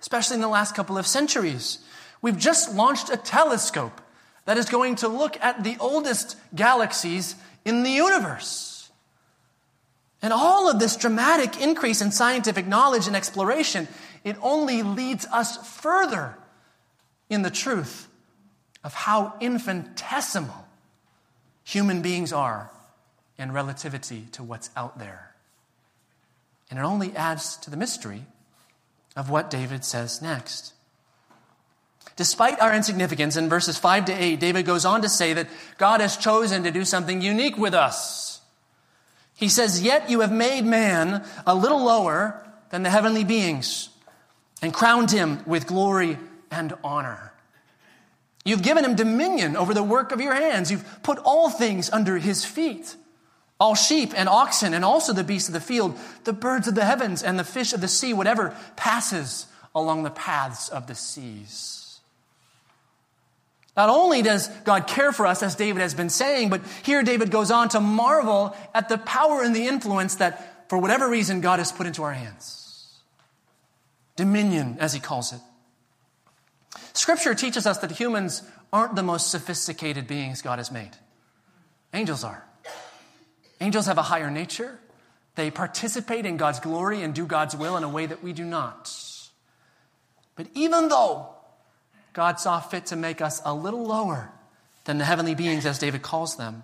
especially 0.00 0.36
in 0.36 0.40
the 0.40 0.48
last 0.48 0.74
couple 0.74 0.96
of 0.96 1.06
centuries. 1.06 1.80
We've 2.22 2.38
just 2.38 2.74
launched 2.74 3.10
a 3.10 3.18
telescope 3.18 4.00
that 4.46 4.56
is 4.56 4.70
going 4.70 4.94
to 4.96 5.08
look 5.08 5.38
at 5.42 5.64
the 5.64 5.76
oldest 5.78 6.38
galaxies 6.54 7.34
in 7.62 7.82
the 7.82 7.90
universe. 7.90 8.90
And 10.22 10.32
all 10.32 10.70
of 10.70 10.78
this 10.78 10.96
dramatic 10.96 11.60
increase 11.60 12.00
in 12.00 12.10
scientific 12.10 12.66
knowledge 12.66 13.06
and 13.06 13.14
exploration, 13.14 13.86
it 14.24 14.36
only 14.40 14.82
leads 14.82 15.26
us 15.26 15.58
further 15.78 16.38
in 17.28 17.42
the 17.42 17.50
truth 17.50 18.08
of 18.82 18.94
how 18.94 19.34
infinitesimal 19.42 20.63
human 21.64 22.02
beings 22.02 22.32
are 22.32 22.70
in 23.38 23.52
relativity 23.52 24.26
to 24.32 24.42
what's 24.42 24.70
out 24.76 24.98
there. 24.98 25.34
And 26.70 26.78
it 26.78 26.82
only 26.82 27.14
adds 27.16 27.56
to 27.58 27.70
the 27.70 27.76
mystery 27.76 28.24
of 29.16 29.30
what 29.30 29.50
David 29.50 29.84
says 29.84 30.22
next. 30.22 30.72
Despite 32.16 32.60
our 32.60 32.74
insignificance, 32.74 33.36
in 33.36 33.48
verses 33.48 33.76
5 33.76 34.04
to 34.06 34.12
8, 34.12 34.38
David 34.38 34.66
goes 34.66 34.84
on 34.84 35.02
to 35.02 35.08
say 35.08 35.32
that 35.32 35.48
God 35.78 36.00
has 36.00 36.16
chosen 36.16 36.62
to 36.62 36.70
do 36.70 36.84
something 36.84 37.20
unique 37.20 37.58
with 37.58 37.74
us. 37.74 38.40
He 39.34 39.48
says, 39.48 39.82
Yet 39.82 40.08
you 40.08 40.20
have 40.20 40.32
made 40.32 40.64
man 40.64 41.24
a 41.46 41.54
little 41.54 41.82
lower 41.82 42.46
than 42.70 42.84
the 42.84 42.90
heavenly 42.90 43.24
beings 43.24 43.88
and 44.62 44.72
crowned 44.72 45.10
him 45.10 45.42
with 45.46 45.66
glory 45.66 46.18
and 46.50 46.72
honor. 46.84 47.33
You've 48.44 48.62
given 48.62 48.84
him 48.84 48.94
dominion 48.94 49.56
over 49.56 49.72
the 49.72 49.82
work 49.82 50.12
of 50.12 50.20
your 50.20 50.34
hands. 50.34 50.70
You've 50.70 51.02
put 51.02 51.18
all 51.18 51.48
things 51.48 51.90
under 51.90 52.18
his 52.18 52.44
feet 52.44 52.96
all 53.60 53.74
sheep 53.74 54.12
and 54.16 54.28
oxen, 54.28 54.74
and 54.74 54.84
also 54.84 55.12
the 55.12 55.24
beasts 55.24 55.48
of 55.48 55.54
the 55.54 55.60
field, 55.60 55.96
the 56.24 56.32
birds 56.32 56.66
of 56.66 56.74
the 56.74 56.84
heavens, 56.84 57.22
and 57.22 57.38
the 57.38 57.44
fish 57.44 57.72
of 57.72 57.80
the 57.80 57.88
sea, 57.88 58.12
whatever 58.12 58.54
passes 58.76 59.46
along 59.74 60.02
the 60.02 60.10
paths 60.10 60.68
of 60.68 60.86
the 60.86 60.94
seas. 60.94 62.00
Not 63.76 63.88
only 63.88 64.22
does 64.22 64.48
God 64.64 64.86
care 64.86 65.12
for 65.12 65.26
us, 65.26 65.42
as 65.42 65.56
David 65.56 65.80
has 65.82 65.94
been 65.94 66.10
saying, 66.10 66.50
but 66.50 66.62
here 66.84 67.02
David 67.02 67.30
goes 67.30 67.50
on 67.50 67.68
to 67.70 67.80
marvel 67.80 68.56
at 68.72 68.88
the 68.88 68.98
power 68.98 69.42
and 69.42 69.54
the 69.54 69.66
influence 69.66 70.16
that, 70.16 70.68
for 70.68 70.78
whatever 70.78 71.08
reason, 71.08 71.40
God 71.40 71.58
has 71.58 71.72
put 71.72 71.86
into 71.86 72.02
our 72.02 72.12
hands. 72.12 73.00
Dominion, 74.16 74.76
as 74.78 74.92
he 74.92 75.00
calls 75.00 75.32
it. 75.32 75.40
Scripture 76.92 77.34
teaches 77.34 77.66
us 77.66 77.78
that 77.78 77.90
humans 77.92 78.42
aren't 78.72 78.96
the 78.96 79.02
most 79.02 79.30
sophisticated 79.30 80.06
beings 80.06 80.42
God 80.42 80.58
has 80.58 80.70
made. 80.70 80.90
Angels 81.92 82.24
are. 82.24 82.44
Angels 83.60 83.86
have 83.86 83.98
a 83.98 84.02
higher 84.02 84.30
nature. 84.30 84.78
They 85.36 85.50
participate 85.50 86.26
in 86.26 86.36
God's 86.36 86.60
glory 86.60 87.02
and 87.02 87.14
do 87.14 87.26
God's 87.26 87.56
will 87.56 87.76
in 87.76 87.84
a 87.84 87.88
way 87.88 88.06
that 88.06 88.22
we 88.22 88.32
do 88.32 88.44
not. 88.44 88.92
But 90.36 90.48
even 90.54 90.88
though 90.88 91.34
God 92.14 92.38
saw 92.40 92.60
fit 92.60 92.86
to 92.86 92.96
make 92.96 93.20
us 93.20 93.42
a 93.44 93.52
little 93.52 93.84
lower 93.84 94.30
than 94.84 94.98
the 94.98 95.04
heavenly 95.04 95.34
beings, 95.34 95.66
as 95.66 95.78
David 95.78 96.02
calls 96.02 96.36
them. 96.36 96.62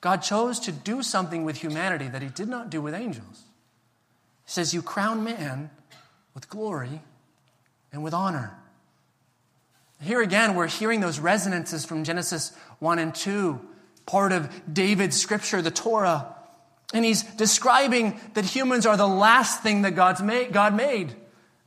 God 0.00 0.18
chose 0.18 0.58
to 0.60 0.72
do 0.72 1.02
something 1.02 1.44
with 1.44 1.56
humanity 1.56 2.08
that 2.08 2.20
he 2.20 2.28
did 2.28 2.48
not 2.48 2.68
do 2.68 2.82
with 2.82 2.92
angels. 2.92 3.44
He 4.44 4.50
says, 4.50 4.74
You 4.74 4.82
crown 4.82 5.22
man 5.22 5.70
with 6.34 6.48
glory 6.48 7.00
and 7.92 8.02
with 8.02 8.12
honor. 8.12 8.58
Here 10.02 10.20
again, 10.20 10.56
we're 10.56 10.66
hearing 10.66 11.00
those 11.00 11.20
resonances 11.20 11.84
from 11.84 12.02
Genesis 12.02 12.52
1 12.80 12.98
and 12.98 13.14
2, 13.14 13.60
part 14.04 14.32
of 14.32 14.50
David's 14.72 15.16
scripture, 15.16 15.62
the 15.62 15.70
Torah. 15.70 16.34
And 16.92 17.04
he's 17.04 17.22
describing 17.22 18.20
that 18.34 18.44
humans 18.44 18.84
are 18.84 18.96
the 18.96 19.06
last 19.06 19.62
thing 19.62 19.82
that 19.82 19.92
God's 19.92 20.20
made, 20.20 20.52
God 20.52 20.74
made. 20.74 21.14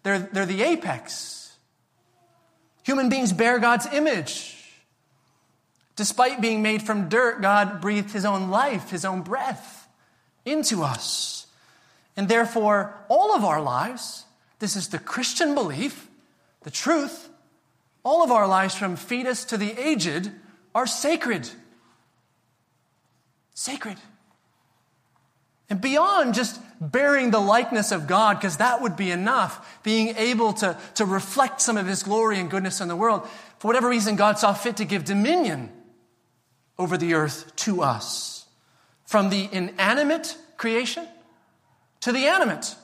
They're, 0.03 0.19
they're 0.19 0.45
the 0.45 0.63
apex. 0.63 1.55
Human 2.83 3.07
beings 3.07 3.31
bear 3.31 3.57
God's 3.57 3.87
image. 3.93 4.51
Despite 5.95 6.41
being 6.41 6.61
made 6.61 6.83
from 6.83 7.07
dirt, 7.07 7.41
God 7.41 7.79
breathed 7.79 8.11
his 8.11 8.25
own 8.25 8.49
life, 8.49 8.89
his 8.89 9.05
own 9.05 9.21
breath 9.21 9.87
into 10.43 10.83
us. 10.83 11.47
And 12.17 12.27
therefore, 12.27 12.95
all 13.07 13.33
of 13.33 13.45
our 13.45 13.61
lives, 13.61 14.25
this 14.59 14.75
is 14.75 14.89
the 14.89 14.99
Christian 14.99 15.55
belief, 15.55 16.09
the 16.63 16.71
truth, 16.71 17.29
all 18.05 18.23
of 18.23 18.31
our 18.31 18.47
lives 18.47 18.75
from 18.75 18.95
fetus 18.95 19.43
to 19.45 19.57
the 19.57 19.71
aged 19.71 20.31
are 20.75 20.85
sacred. 20.85 21.49
Sacred. 23.55 23.97
And 25.69 25.81
beyond 25.81 26.35
just 26.35 26.61
bearing 26.79 27.31
the 27.31 27.39
likeness 27.39 27.91
of 27.91 28.05
God, 28.05 28.37
because 28.37 28.57
that 28.57 28.81
would 28.81 28.95
be 28.95 29.09
enough, 29.09 29.81
being 29.81 30.09
able 30.17 30.53
to, 30.53 30.77
to 30.95 31.05
reflect 31.05 31.59
some 31.59 31.77
of 31.77 31.87
His 31.87 32.03
glory 32.03 32.39
and 32.39 32.51
goodness 32.51 32.79
in 32.79 32.87
the 32.87 32.95
world, 32.95 33.27
for 33.57 33.67
whatever 33.67 33.89
reason, 33.89 34.15
God 34.15 34.37
saw 34.37 34.53
fit 34.53 34.77
to 34.77 34.85
give 34.85 35.03
dominion 35.05 35.71
over 36.77 36.97
the 36.97 37.15
earth 37.15 37.55
to 37.57 37.81
us. 37.81 38.45
From 39.05 39.29
the 39.29 39.49
inanimate 39.51 40.37
creation 40.57 41.07
to 42.01 42.11
the 42.11 42.27
animate, 42.27 42.75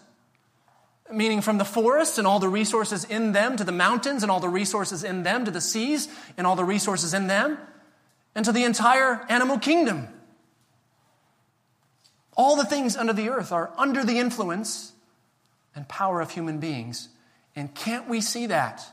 meaning 1.13 1.41
from 1.41 1.57
the 1.57 1.65
forests 1.65 2.17
and 2.17 2.27
all 2.27 2.39
the 2.39 2.49
resources 2.49 3.03
in 3.05 3.31
them 3.31 3.57
to 3.57 3.63
the 3.63 3.71
mountains 3.71 4.23
and 4.23 4.31
all 4.31 4.39
the 4.39 4.49
resources 4.49 5.03
in 5.03 5.23
them 5.23 5.45
to 5.45 5.51
the 5.51 5.61
seas 5.61 6.07
and 6.37 6.47
all 6.47 6.55
the 6.55 6.63
resources 6.63 7.13
in 7.13 7.27
them 7.27 7.57
and 8.35 8.45
to 8.45 8.51
the 8.51 8.63
entire 8.63 9.25
animal 9.29 9.59
kingdom. 9.59 10.07
All 12.35 12.55
the 12.55 12.65
things 12.65 12.95
under 12.95 13.13
the 13.13 13.29
earth 13.29 13.51
are 13.51 13.71
under 13.77 14.03
the 14.03 14.17
influence 14.17 14.93
and 15.75 15.87
power 15.87 16.21
of 16.21 16.31
human 16.31 16.59
beings. 16.59 17.09
And 17.55 17.73
can't 17.73 18.07
we 18.07 18.21
see 18.21 18.47
that? 18.47 18.83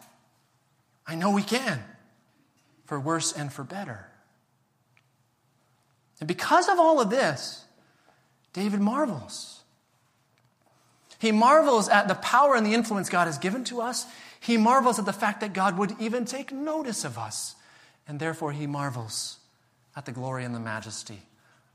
I 1.07 1.15
know 1.15 1.31
we 1.31 1.43
can, 1.43 1.83
for 2.85 3.01
worse 3.01 3.33
and 3.33 3.53
for 3.53 3.65
better. 3.65 4.07
And 6.21 6.27
because 6.27 6.69
of 6.69 6.79
all 6.79 7.01
of 7.01 7.11
this, 7.11 7.65
David 8.53 8.81
marvels. 8.81 9.58
He 11.19 11.33
marvels 11.33 11.89
at 11.89 12.09
the 12.09 12.15
power 12.15 12.55
and 12.55 12.65
the 12.65 12.75
influence 12.75 13.09
God 13.09 13.27
has 13.27 13.39
given 13.39 13.65
to 13.65 13.81
us. 13.81 14.07
He 14.41 14.57
marvels 14.57 14.99
at 14.99 15.05
the 15.05 15.13
fact 15.13 15.41
that 15.41 15.53
God 15.53 15.77
would 15.77 15.95
even 15.99 16.25
take 16.25 16.53
notice 16.53 17.05
of 17.05 17.19
us. 17.19 17.57
And 18.07 18.21
therefore, 18.21 18.53
he 18.53 18.67
marvels 18.67 19.39
at 19.97 20.07
the 20.07 20.13
glory 20.13 20.45
and 20.45 20.55
the 20.55 20.61
majesty 20.61 21.23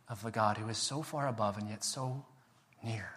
of 0.08 0.24
the 0.24 0.32
God 0.32 0.58
who 0.58 0.70
is 0.70 0.78
so 0.78 1.02
far 1.02 1.28
above 1.28 1.58
and 1.58 1.70
yet 1.70 1.84
so 1.84 2.26
near. 2.84 3.10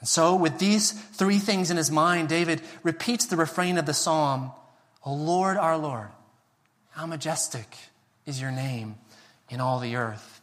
And 0.00 0.08
so, 0.08 0.34
with 0.34 0.58
these 0.58 0.92
three 0.92 1.38
things 1.38 1.70
in 1.70 1.76
his 1.76 1.90
mind, 1.90 2.28
David 2.28 2.60
repeats 2.82 3.26
the 3.26 3.36
refrain 3.36 3.78
of 3.78 3.86
the 3.86 3.94
psalm 3.94 4.52
O 5.04 5.12
Lord, 5.12 5.56
our 5.56 5.76
Lord, 5.76 6.08
how 6.90 7.06
majestic 7.06 7.76
is 8.26 8.40
your 8.40 8.50
name 8.50 8.96
in 9.50 9.60
all 9.60 9.78
the 9.78 9.96
earth. 9.96 10.40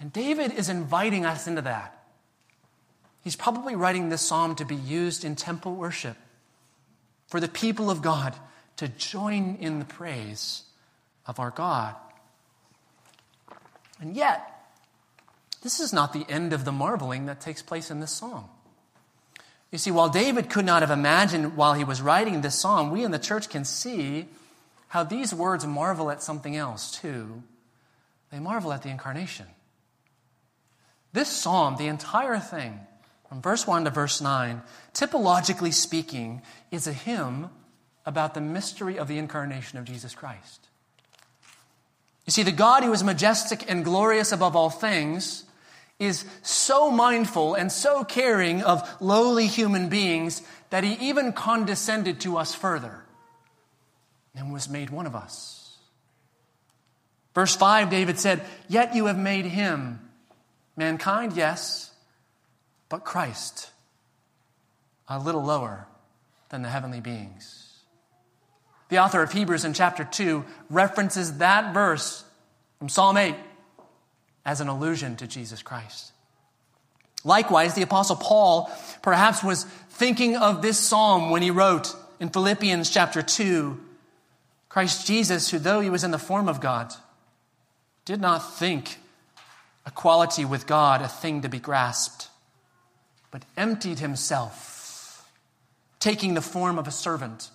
And 0.00 0.12
David 0.12 0.52
is 0.52 0.68
inviting 0.68 1.26
us 1.26 1.46
into 1.46 1.62
that. 1.62 1.95
He's 3.26 3.34
probably 3.34 3.74
writing 3.74 4.08
this 4.08 4.22
psalm 4.22 4.54
to 4.54 4.64
be 4.64 4.76
used 4.76 5.24
in 5.24 5.34
temple 5.34 5.74
worship 5.74 6.16
for 7.26 7.40
the 7.40 7.48
people 7.48 7.90
of 7.90 8.00
God 8.00 8.36
to 8.76 8.86
join 8.86 9.56
in 9.56 9.80
the 9.80 9.84
praise 9.84 10.62
of 11.26 11.40
our 11.40 11.50
God. 11.50 11.96
And 14.00 14.14
yet, 14.14 14.70
this 15.64 15.80
is 15.80 15.92
not 15.92 16.12
the 16.12 16.24
end 16.28 16.52
of 16.52 16.64
the 16.64 16.70
marveling 16.70 17.26
that 17.26 17.40
takes 17.40 17.62
place 17.62 17.90
in 17.90 17.98
this 17.98 18.12
psalm. 18.12 18.44
You 19.72 19.78
see, 19.78 19.90
while 19.90 20.08
David 20.08 20.48
could 20.48 20.64
not 20.64 20.82
have 20.82 20.92
imagined 20.92 21.56
while 21.56 21.74
he 21.74 21.82
was 21.82 22.00
writing 22.00 22.42
this 22.42 22.54
psalm, 22.54 22.92
we 22.92 23.02
in 23.02 23.10
the 23.10 23.18
church 23.18 23.48
can 23.48 23.64
see 23.64 24.26
how 24.86 25.02
these 25.02 25.34
words 25.34 25.66
marvel 25.66 26.12
at 26.12 26.22
something 26.22 26.54
else 26.54 26.92
too. 26.92 27.42
They 28.30 28.38
marvel 28.38 28.72
at 28.72 28.84
the 28.84 28.90
incarnation. 28.90 29.46
This 31.12 31.28
psalm, 31.28 31.74
the 31.76 31.88
entire 31.88 32.38
thing, 32.38 32.86
from 33.28 33.42
verse 33.42 33.66
1 33.66 33.84
to 33.84 33.90
verse 33.90 34.20
9, 34.20 34.62
typologically 34.94 35.72
speaking, 35.72 36.42
is 36.70 36.86
a 36.86 36.92
hymn 36.92 37.50
about 38.04 38.34
the 38.34 38.40
mystery 38.40 38.98
of 38.98 39.08
the 39.08 39.18
incarnation 39.18 39.78
of 39.78 39.84
Jesus 39.84 40.14
Christ. 40.14 40.68
You 42.24 42.32
see, 42.32 42.42
the 42.42 42.52
God 42.52 42.82
who 42.82 42.92
is 42.92 43.04
majestic 43.04 43.70
and 43.70 43.84
glorious 43.84 44.32
above 44.32 44.56
all 44.56 44.70
things 44.70 45.44
is 45.98 46.24
so 46.42 46.90
mindful 46.90 47.54
and 47.54 47.72
so 47.72 48.04
caring 48.04 48.62
of 48.62 48.88
lowly 49.00 49.46
human 49.46 49.88
beings 49.88 50.42
that 50.70 50.84
he 50.84 50.94
even 51.08 51.32
condescended 51.32 52.20
to 52.20 52.36
us 52.36 52.54
further 52.54 53.04
and 54.34 54.52
was 54.52 54.68
made 54.68 54.90
one 54.90 55.06
of 55.06 55.16
us. 55.16 55.78
Verse 57.34 57.56
5, 57.56 57.90
David 57.90 58.18
said, 58.18 58.42
Yet 58.68 58.94
you 58.94 59.06
have 59.06 59.18
made 59.18 59.46
him 59.46 60.00
mankind, 60.76 61.34
yes, 61.34 61.90
but 62.88 63.04
Christ 63.04 63.70
a 65.08 65.18
little 65.18 65.42
lower 65.42 65.86
than 66.48 66.62
the 66.62 66.68
heavenly 66.68 67.00
beings. 67.00 67.62
The 68.88 68.98
author 68.98 69.22
of 69.22 69.32
Hebrews 69.32 69.64
in 69.64 69.72
chapter 69.72 70.04
2 70.04 70.44
references 70.70 71.38
that 71.38 71.74
verse 71.74 72.24
from 72.78 72.88
Psalm 72.88 73.16
8 73.16 73.34
as 74.44 74.60
an 74.60 74.68
allusion 74.68 75.16
to 75.16 75.26
Jesus 75.26 75.62
Christ. 75.62 76.12
Likewise, 77.24 77.74
the 77.74 77.82
Apostle 77.82 78.16
Paul 78.16 78.70
perhaps 79.02 79.42
was 79.42 79.64
thinking 79.90 80.36
of 80.36 80.62
this 80.62 80.78
psalm 80.78 81.30
when 81.30 81.42
he 81.42 81.50
wrote 81.50 81.94
in 82.20 82.28
Philippians 82.28 82.90
chapter 82.90 83.22
2 83.22 83.80
Christ 84.68 85.06
Jesus, 85.06 85.50
who 85.50 85.58
though 85.58 85.80
he 85.80 85.88
was 85.88 86.04
in 86.04 86.10
the 86.10 86.18
form 86.18 86.50
of 86.50 86.60
God, 86.60 86.92
did 88.04 88.20
not 88.20 88.40
think 88.58 88.98
equality 89.86 90.44
with 90.44 90.66
God 90.66 91.00
a 91.00 91.08
thing 91.08 91.40
to 91.40 91.48
be 91.48 91.58
grasped, 91.58 92.28
but 93.30 93.44
emptied 93.56 93.98
himself, 93.98 95.28
taking 95.98 96.34
the 96.34 96.42
form 96.42 96.78
of 96.78 96.86
a 96.86 96.92
servant 96.92 97.50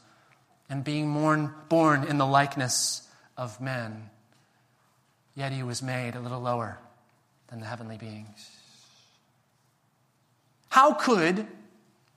and 0.69 0.83
being 0.83 1.13
born, 1.13 1.53
born 1.69 2.03
in 2.03 2.17
the 2.17 2.25
likeness 2.25 3.07
of 3.37 3.59
men. 3.59 4.09
Yet 5.35 5.51
he 5.51 5.63
was 5.63 5.81
made 5.81 6.15
a 6.15 6.19
little 6.19 6.41
lower 6.41 6.77
than 7.47 7.59
the 7.59 7.65
heavenly 7.65 7.97
beings. 7.97 8.49
How 10.69 10.93
could 10.93 11.45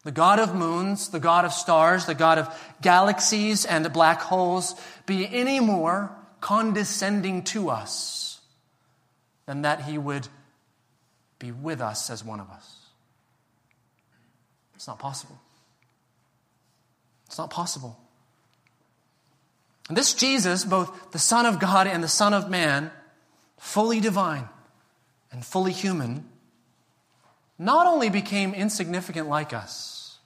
the 0.04 0.12
God 0.12 0.38
of 0.38 0.54
moons, 0.54 1.08
the 1.08 1.18
God 1.18 1.44
of 1.44 1.52
stars, 1.52 2.06
the 2.06 2.14
God 2.14 2.38
of 2.38 2.74
galaxies 2.80 3.64
and 3.64 3.90
black 3.92 4.20
holes 4.20 4.74
be 5.06 5.26
any 5.26 5.58
more 5.58 6.14
condescending 6.40 7.42
to 7.42 7.70
us 7.70 8.40
than 9.46 9.62
that 9.62 9.82
he 9.82 9.98
would 9.98 10.28
be 11.38 11.50
with 11.50 11.80
us 11.80 12.10
as 12.10 12.22
one 12.22 12.38
of 12.38 12.50
us? 12.50 12.83
It's 14.74 14.86
not 14.86 14.98
possible. 14.98 15.38
It's 17.26 17.38
not 17.38 17.50
possible. 17.50 17.98
And 19.88 19.96
this 19.96 20.14
Jesus, 20.14 20.64
both 20.64 21.12
the 21.12 21.18
Son 21.18 21.46
of 21.46 21.60
God 21.60 21.86
and 21.86 22.02
the 22.02 22.08
Son 22.08 22.32
of 22.32 22.48
Man, 22.50 22.90
fully 23.58 24.00
divine 24.00 24.48
and 25.30 25.44
fully 25.44 25.72
human, 25.72 26.28
not 27.58 27.86
only 27.86 28.08
became 28.10 28.54
insignificant 28.54 29.28
like 29.28 29.52
us, 29.52 30.18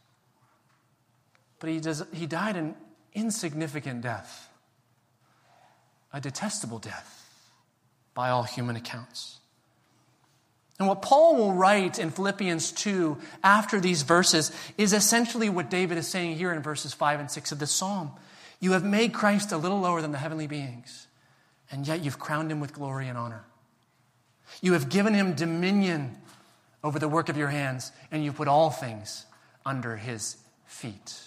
but 1.61 1.71
he, 1.71 1.81
does, 1.81 2.05
he 2.13 2.27
died 2.27 2.57
an 2.57 2.75
insignificant 3.15 4.03
death, 4.03 4.49
a 6.13 6.21
detestable 6.21 6.79
death 6.79 7.29
by 8.15 8.31
all 8.31 8.45
human 8.45 8.77
accounts. 8.77 9.38
And 10.79 10.87
what 10.87 11.03
Paul 11.03 11.37
will 11.37 11.53
write 11.55 11.99
in 11.99 12.11
Philippians 12.11 12.71
2 12.73 13.19
after 13.43 13.81
these 13.81 14.03
verses 14.03 14.53
is 14.77 14.93
essentially 14.93 15.49
what 15.49 15.71
David 15.71 15.99
is 15.99 16.07
saying 16.07 16.37
here 16.37 16.53
in 16.53 16.63
verses 16.63 16.95
5 16.95 17.21
and 17.21 17.31
6 17.31 17.53
of 17.53 17.59
this 17.59 17.73
psalm. 17.73 18.13
You 18.61 18.73
have 18.73 18.85
made 18.85 19.13
Christ 19.13 19.51
a 19.51 19.57
little 19.57 19.81
lower 19.81 20.01
than 20.01 20.13
the 20.13 20.19
heavenly 20.19 20.47
beings, 20.47 21.09
and 21.71 21.87
yet 21.87 22.05
you've 22.05 22.19
crowned 22.19 22.53
him 22.53 22.61
with 22.61 22.73
glory 22.73 23.09
and 23.09 23.19
honor. 23.19 23.45
You 24.61 24.75
have 24.75 24.89
given 24.89 25.15
him 25.15 25.35
dominion 25.35 26.17
over 26.85 26.99
the 26.99 27.09
work 27.09 27.29
of 27.29 27.37
your 27.37 27.49
hands, 27.49 27.91
and 28.13 28.25
you've 28.25 28.37
put 28.37 28.49
all 28.49 28.71
things 28.71 29.27
under 29.67 29.97
his 29.97 30.37
feet, 30.65 31.21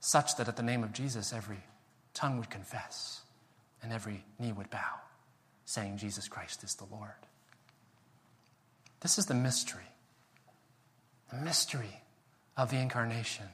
such 0.00 0.36
that 0.36 0.48
at 0.48 0.56
the 0.56 0.62
name 0.62 0.84
of 0.84 0.92
Jesus, 0.92 1.32
every 1.32 1.62
tongue 2.12 2.38
would 2.38 2.50
confess 2.50 3.22
and 3.82 3.92
every 3.92 4.22
knee 4.38 4.52
would 4.52 4.70
bow, 4.70 5.00
saying, 5.64 5.96
Jesus 5.96 6.28
Christ 6.28 6.62
is 6.62 6.74
the 6.74 6.84
Lord. 6.84 7.10
This 9.06 9.18
is 9.18 9.26
the 9.26 9.34
mystery, 9.34 9.86
the 11.30 11.36
mystery 11.36 12.00
of 12.56 12.72
the 12.72 12.78
incarnation. 12.78 13.44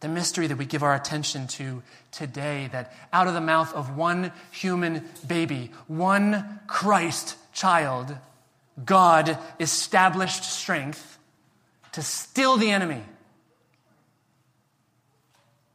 The 0.00 0.08
mystery 0.08 0.46
that 0.46 0.58
we 0.58 0.66
give 0.66 0.82
our 0.82 0.94
attention 0.94 1.46
to 1.46 1.82
today 2.12 2.68
that 2.72 2.92
out 3.14 3.28
of 3.28 3.32
the 3.32 3.40
mouth 3.40 3.72
of 3.72 3.96
one 3.96 4.30
human 4.50 5.08
baby, 5.26 5.70
one 5.86 6.60
Christ 6.66 7.38
child, 7.54 8.14
God 8.84 9.38
established 9.58 10.44
strength 10.44 11.18
to 11.92 12.02
still 12.02 12.58
the 12.58 12.72
enemy. 12.72 13.00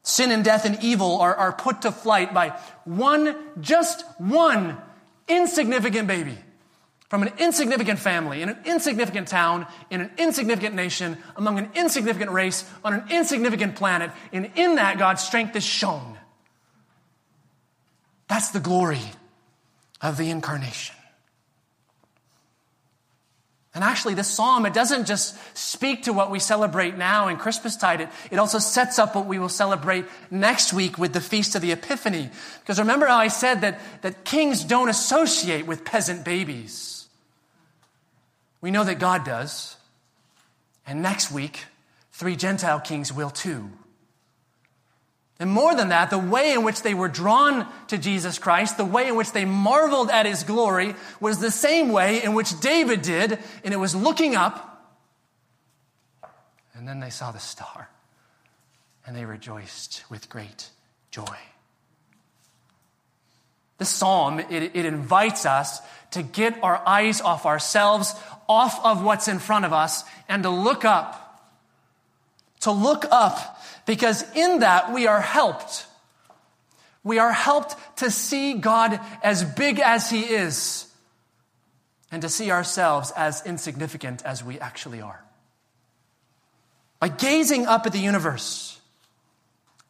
Sin 0.04 0.32
and 0.32 0.46
death 0.46 0.66
and 0.66 0.78
evil 0.84 1.20
are, 1.20 1.34
are 1.34 1.52
put 1.52 1.82
to 1.82 1.92
flight 1.92 2.32
by 2.32 2.50
one, 2.86 3.36
just 3.60 4.06
one 4.20 4.78
insignificant 5.28 6.08
baby 6.08 6.38
from 7.10 7.24
an 7.24 7.34
insignificant 7.40 8.00
family, 8.00 8.44
in 8.44 8.50
an 8.50 8.58
insignificant 8.66 9.28
town, 9.28 9.66
in 9.90 10.02
an 10.02 10.12
insignificant 10.18 10.76
nation, 10.76 11.18
among 11.36 11.58
an 11.58 11.70
insignificant 11.74 12.32
race, 12.32 12.70
on 12.86 12.94
an 12.94 13.04
insignificant 13.10 13.76
planet. 13.76 14.12
And 14.32 14.52
in 14.56 14.76
that, 14.76 15.00
God's 15.00 15.24
strength 15.24 15.56
is 15.56 15.64
shown. 15.64 16.18
That's 18.28 18.52
the 18.52 18.60
glory 18.60 19.02
of 20.02 20.18
the 20.18 20.30
incarnation. 20.30 20.96
And 23.74 23.84
actually, 23.84 24.14
this 24.14 24.28
psalm, 24.28 24.66
it 24.66 24.74
doesn't 24.74 25.06
just 25.06 25.38
speak 25.58 26.04
to 26.04 26.14
what 26.14 26.30
we 26.30 26.40
celebrate 26.40 26.98
now 26.98 27.28
in 27.28 27.38
Christmastide, 27.38 28.02
it, 28.02 28.10
it 28.30 28.38
also 28.38 28.60
sets 28.60 29.00
up 29.00 29.16
what 29.16 29.26
we 29.26 29.40
will 29.40 29.50
celebrate 29.50 30.06
next 30.30 30.74
week 30.74 30.98
with 30.98 31.14
the 31.14 31.22
Feast 31.22 31.56
of 31.56 31.62
the 31.62 31.72
Epiphany. 31.72 32.30
Because 32.62 32.80
remember 32.80 33.08
how 33.08 33.18
I 33.18 33.30
said 33.30 33.62
that, 33.62 33.80
that 34.02 34.26
kings 34.26 34.64
don't 34.64 34.90
associate 34.90 35.66
with 35.66 35.86
peasant 35.86 36.26
babies. 36.26 36.99
We 38.62 38.72
know 38.72 38.84
that 38.84 39.00
God 39.00 39.24
does. 39.24 39.78
And 40.86 41.02
next 41.02 41.32
week, 41.32 41.66
three 42.12 42.36
Gentile 42.36 42.80
kings 42.80 43.14
will 43.14 43.30
too. 43.30 43.70
And 45.40 45.50
more 45.50 45.74
than 45.74 45.90
that, 45.90 46.10
the 46.10 46.20
way 46.20 46.52
in 46.52 46.64
which 46.64 46.82
they 46.82 46.94
were 46.94 47.08
drawn 47.08 47.66
to 47.88 47.98
Jesus 47.98 48.38
Christ, 48.38 48.76
the 48.76 48.84
way 48.84 49.08
in 49.08 49.16
which 49.16 49.32
they 49.32 49.46
marveled 49.46 50.10
at 50.10 50.26
his 50.26 50.44
glory, 50.44 50.96
was 51.22 51.40
the 51.40 51.52
same 51.52 51.94
way 51.94 52.22
in 52.22 52.34
which 52.34 52.60
David 52.60 53.02
did, 53.02 53.40
and 53.64 53.74
it 53.74 53.78
was 53.78 53.96
looking 53.96 54.36
up, 54.36 54.66
and 56.74 56.86
then 56.86 57.00
they 57.00 57.10
saw 57.10 57.32
the 57.32 57.40
star, 57.40 57.90
and 59.06 59.16
they 59.16 59.24
rejoiced 59.24 60.04
with 60.10 60.28
great 60.28 60.72
joy. 61.10 61.38
The 63.80 63.86
psalm, 63.86 64.40
it, 64.40 64.76
it 64.76 64.86
invites 64.86 65.46
us 65.46 65.82
to 66.12 66.22
get 66.22 66.64
our 66.64 66.82
eyes 66.86 67.22
off 67.22 67.46
ourselves, 67.46 68.14
off 68.48 68.84
of 68.84 69.04
what's 69.04 69.28
in 69.28 69.40
front 69.40 69.66
of 69.66 69.74
us 69.74 70.04
and 70.28 70.44
to 70.44 70.50
look 70.50 70.86
up. 70.86 71.26
To 72.62 72.72
look 72.72 73.06
up 73.10 73.62
because 73.86 74.24
in 74.36 74.60
that 74.60 74.94
we 74.94 75.08
are 75.08 75.22
helped. 75.22 75.86
We 77.04 77.20
are 77.20 77.32
helped 77.32 77.76
to 77.98 78.12
see 78.12 78.56
God 78.56 79.00
as 79.24 79.44
big 79.44 79.80
as 79.80 80.10
He 80.10 80.22
is 80.22 80.86
and 82.12 82.22
to 82.22 82.30
see 82.30 82.52
ourselves 82.52 83.12
as 83.16 83.46
insignificant 83.46 84.26
as 84.26 84.44
we 84.44 84.60
actually 84.60 85.02
are. 85.02 85.24
By 87.00 87.08
gazing 87.08 87.66
up 87.66 87.86
at 87.86 87.94
the 87.94 88.00
universe, 88.00 88.80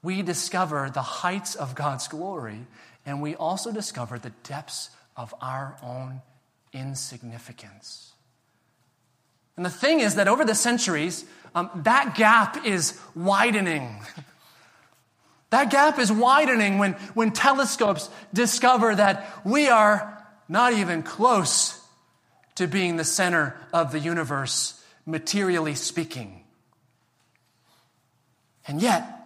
we 0.03 0.21
discover 0.21 0.91
the 0.93 1.01
heights 1.01 1.55
of 1.55 1.75
God's 1.75 2.07
glory 2.07 2.67
and 3.05 3.21
we 3.21 3.35
also 3.35 3.71
discover 3.71 4.19
the 4.19 4.31
depths 4.43 4.89
of 5.15 5.33
our 5.41 5.77
own 5.81 6.21
insignificance. 6.73 8.13
And 9.57 9.65
the 9.65 9.69
thing 9.69 9.99
is 9.99 10.15
that 10.15 10.27
over 10.27 10.45
the 10.45 10.55
centuries, 10.55 11.25
um, 11.53 11.69
that 11.83 12.15
gap 12.15 12.65
is 12.65 12.97
widening. 13.15 13.99
that 15.49 15.69
gap 15.69 15.99
is 15.99 16.11
widening 16.11 16.77
when, 16.77 16.93
when 17.13 17.31
telescopes 17.31 18.09
discover 18.33 18.95
that 18.95 19.27
we 19.43 19.67
are 19.67 20.25
not 20.47 20.73
even 20.73 21.03
close 21.03 21.79
to 22.55 22.67
being 22.67 22.95
the 22.95 23.03
center 23.03 23.55
of 23.73 23.91
the 23.91 23.99
universe, 23.99 24.81
materially 25.05 25.75
speaking. 25.75 26.43
And 28.67 28.81
yet, 28.81 29.18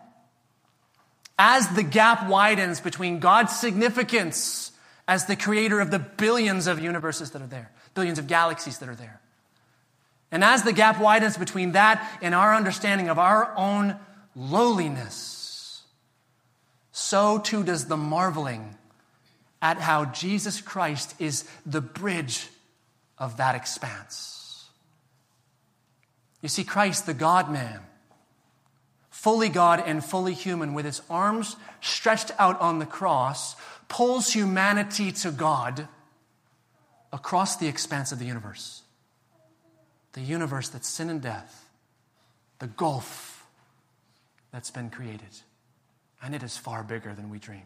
as 1.38 1.67
the 1.69 1.84
gap 1.84 2.28
widens 2.28 2.80
between 2.80 3.19
God's 3.19 3.56
significance 3.56 4.72
as 5.08 5.26
the 5.26 5.36
creator 5.36 5.80
of 5.80 5.91
the 5.91 6.00
billions 6.00 6.67
of 6.67 6.80
universes 6.80 7.32
that 7.32 7.41
are 7.41 7.48
there, 7.48 7.72
billions 7.93 8.19
of 8.19 8.28
galaxies 8.28 8.78
that 8.80 8.89
are 8.89 8.96
there, 8.96 9.19
and 10.32 10.43
as 10.43 10.63
the 10.63 10.74
gap 10.74 11.00
widens 11.00 11.38
between 11.38 11.74
that 11.74 12.19
and 12.22 12.34
our 12.34 12.56
understanding 12.56 13.08
of 13.08 13.19
our 13.19 13.54
own 13.56 13.96
lowliness, 14.36 15.84
so 16.91 17.38
too 17.38 17.63
does 17.63 17.86
the 17.86 17.98
marveling 17.98 18.76
at 19.62 19.78
how 19.78 20.06
Jesus 20.06 20.60
Christ 20.60 21.15
is 21.19 21.48
the 21.65 21.82
bridge 21.82 22.50
of 23.17 23.38
that 23.38 23.56
expanse. 23.56 24.65
You 26.41 26.50
see, 26.50 26.63
Christ, 26.63 27.06
the 27.06 27.13
God 27.13 27.52
man, 27.52 27.80
fully 29.23 29.49
God 29.49 29.81
and 29.86 30.03
fully 30.03 30.33
human, 30.33 30.73
with 30.73 30.86
his 30.86 31.01
arms 31.09 31.55
stretched 31.81 32.31
out 32.38 32.59
on 32.59 32.79
the 32.79 32.86
cross, 32.86 33.55
pulls 33.88 34.33
humanity 34.33 35.12
to 35.12 35.31
God 35.31 35.88
across 37.12 37.55
the 37.57 37.67
expanse 37.67 38.12
of 38.12 38.19
the 38.19 38.25
universe 38.25 38.83
the 40.13 40.21
universe 40.21 40.69
that's 40.69 40.88
sin 40.88 41.09
and 41.09 41.21
death, 41.21 41.67
the 42.59 42.67
gulf 42.67 43.45
that's 44.51 44.71
been 44.71 44.89
created. 44.89 45.41
And 46.21 46.33
it 46.33 46.43
is 46.43 46.55
far 46.55 46.83
bigger 46.83 47.13
than 47.13 47.29
we 47.29 47.39
dreamed. 47.39 47.63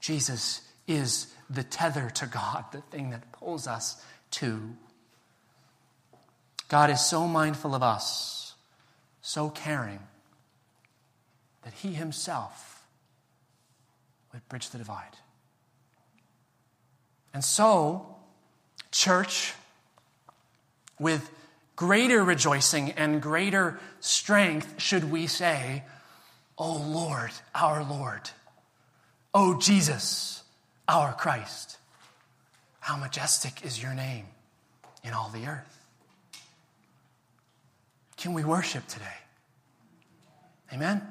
Jesus 0.00 0.62
is 0.86 1.26
the 1.50 1.62
tether 1.62 2.08
to 2.10 2.26
God, 2.26 2.64
the 2.72 2.80
thing 2.80 3.10
that 3.10 3.32
pulls 3.32 3.66
us 3.66 4.02
to. 4.32 4.76
God 6.68 6.90
is 6.90 7.04
so 7.04 7.26
mindful 7.26 7.74
of 7.74 7.82
us, 7.82 8.41
so 9.22 9.48
caring, 9.48 10.00
that 11.62 11.72
He 11.72 11.94
Himself 11.94 12.84
would 14.32 14.46
bridge 14.48 14.70
the 14.70 14.78
divide. 14.78 15.16
And 17.32 17.42
so, 17.42 18.16
church, 18.90 19.54
with 20.98 21.30
greater 21.76 22.22
rejoicing 22.22 22.92
and 22.92 23.22
greater 23.22 23.80
strength 24.00 24.74
should 24.80 25.10
we 25.10 25.26
say, 25.26 25.84
O 26.58 26.76
Lord, 26.76 27.30
our 27.54 27.82
Lord, 27.82 28.30
O 29.32 29.58
Jesus, 29.58 30.42
our 30.88 31.12
Christ. 31.14 31.78
How 32.80 32.96
majestic 32.96 33.64
is 33.64 33.82
your 33.82 33.94
name 33.94 34.26
in 35.02 35.14
all 35.14 35.30
the 35.30 35.46
earth. 35.46 35.71
Can 38.22 38.34
we 38.34 38.44
worship 38.44 38.86
today? 38.86 39.04
Amen? 40.72 41.02